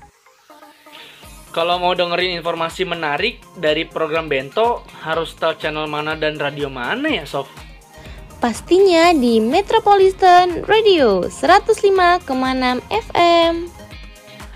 Kalau 1.51 1.83
mau 1.83 1.91
dengerin 1.91 2.39
informasi 2.39 2.87
menarik 2.87 3.43
dari 3.59 3.83
program 3.83 4.31
Bento, 4.31 4.87
harus 5.03 5.35
tahu 5.35 5.59
channel 5.59 5.83
mana 5.83 6.15
dan 6.15 6.39
radio 6.39 6.71
mana 6.71 7.11
ya, 7.11 7.27
Sof? 7.27 7.51
Pastinya 8.39 9.11
di 9.11 9.43
Metropolitan 9.43 10.63
Radio 10.63 11.27
105,6 11.27 12.23
FM. 12.87 13.67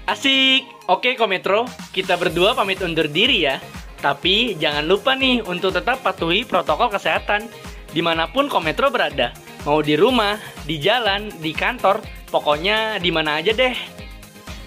Asik! 0.08 0.64
Oke 0.88 1.20
Kometro, 1.20 1.68
kita 1.91 2.16
berdua 2.16 2.56
pamit 2.56 2.80
undur 2.80 3.12
diri 3.12 3.43
ya. 3.43 3.60
Tapi 4.00 4.56
jangan 4.56 4.88
lupa 4.88 5.20
nih 5.20 5.43
untuk 5.43 5.76
tetap 5.76 6.00
patuhi 6.00 6.48
protokol 6.48 6.93
kesehatan 6.96 7.52
di 7.91 8.00
mana 8.00 8.32
pun 8.32 8.48
Kometro 8.48 8.88
berada. 8.88 9.36
Mau 9.68 9.84
di 9.84 10.00
rumah, 10.00 10.39
di 10.64 10.80
jalan, 10.80 11.28
di 11.43 11.52
kantor, 11.52 12.00
pokoknya 12.32 13.04
di 13.04 13.12
mana 13.12 13.43
aja 13.43 13.52
deh. 13.52 13.76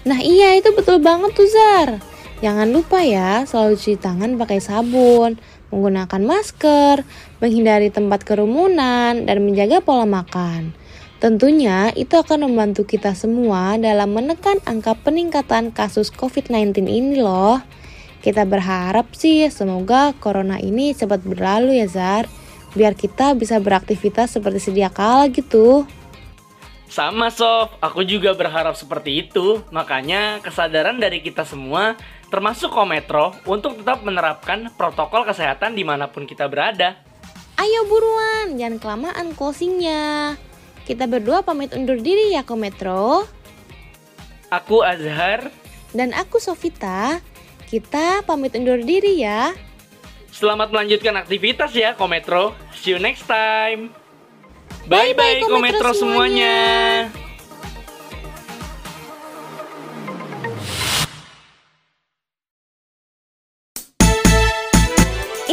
Nah 0.05 0.19
iya 0.21 0.53
itu 0.59 0.69
betul 0.75 1.01
banget 1.01 1.33
tuh 1.33 1.47
Zar. 1.49 2.08
Jangan 2.39 2.71
lupa 2.71 3.03
ya 3.03 3.43
selalu 3.43 3.75
cuci 3.75 3.99
tangan 3.99 4.39
pakai 4.39 4.63
sabun, 4.63 5.35
menggunakan 5.75 6.23
masker, 6.23 7.03
menghindari 7.43 7.91
tempat 7.91 8.23
kerumunan, 8.23 9.27
dan 9.27 9.37
menjaga 9.43 9.83
pola 9.83 10.07
makan. 10.07 10.71
Tentunya 11.19 11.91
itu 11.99 12.15
akan 12.15 12.47
membantu 12.47 12.87
kita 12.87 13.11
semua 13.11 13.75
dalam 13.75 14.15
menekan 14.15 14.63
angka 14.63 14.95
peningkatan 14.95 15.75
kasus 15.75 16.15
COVID-19 16.15 16.87
ini 16.87 17.19
loh. 17.19 17.59
Kita 18.23 18.47
berharap 18.47 19.11
sih 19.19 19.51
semoga 19.51 20.15
corona 20.15 20.63
ini 20.63 20.95
cepat 20.95 21.19
berlalu 21.27 21.83
ya 21.83 21.91
Zar, 21.91 22.23
biar 22.71 22.95
kita 22.95 23.35
bisa 23.35 23.59
beraktivitas 23.59 24.39
seperti 24.39 24.71
sedia 24.71 24.87
kala 24.87 25.27
gitu. 25.27 25.83
Sama 26.89 27.29
Sof, 27.29 27.77
aku 27.83 28.01
juga 28.01 28.33
berharap 28.33 28.73
seperti 28.73 29.27
itu. 29.27 29.61
Makanya 29.69 30.41
kesadaran 30.41 30.97
dari 30.97 31.21
kita 31.21 31.45
semua, 31.45 31.93
termasuk 32.29 32.69
Kometro, 32.71 33.33
untuk 33.45 33.81
tetap 33.81 34.05
menerapkan 34.05 34.69
protokol 34.77 35.25
kesehatan 35.25 35.73
di 35.73 35.83
mana 35.83 36.07
pun 36.09 36.29
kita 36.29 36.45
berada. 36.45 36.97
Ayo 37.59 37.83
buruan, 37.91 38.55
jangan 38.55 38.77
kelamaan 38.79 39.35
closingnya. 39.35 40.37
Kita 40.87 41.05
berdua 41.05 41.43
pamit 41.43 41.75
undur 41.75 41.99
diri 41.99 42.33
ya 42.33 42.41
Kometro. 42.41 43.27
Aku 44.49 44.81
Azhar, 44.81 45.53
Dan 45.93 46.13
aku 46.13 46.41
Sofita. 46.41 47.21
Kita 47.69 48.25
pamit 48.25 48.57
undur 48.57 48.81
diri 48.81 49.21
ya. 49.21 49.53
selamat 50.33 50.73
melanjutkan 50.73 51.19
aktivitas 51.19 51.73
ya 51.75 51.93
Kometro. 51.93 52.57
See 52.73 52.95
you 52.95 52.99
next 53.01 53.29
time. 53.29 53.93
Bye-bye, 54.89 55.45
Kometro 55.45 55.53
Kometro 55.53 55.91
semuanya. 55.93 56.57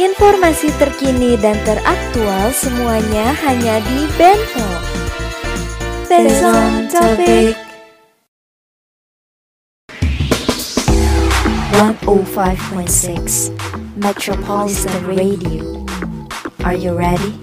Informasi 0.07 0.71
terkini 0.79 1.35
dan 1.35 1.59
teraktual 1.67 2.55
semuanya 2.55 3.35
hanya 3.43 3.83
di 3.83 4.07
Bento. 4.15 4.63
Based 6.07 6.47
on 6.47 6.87
topic. 6.87 7.59
105.6 12.07 13.51
Metropolitan 13.99 14.95
Radio. 15.03 15.83
Are 16.63 16.79
you 16.79 16.95
ready? 16.95 17.35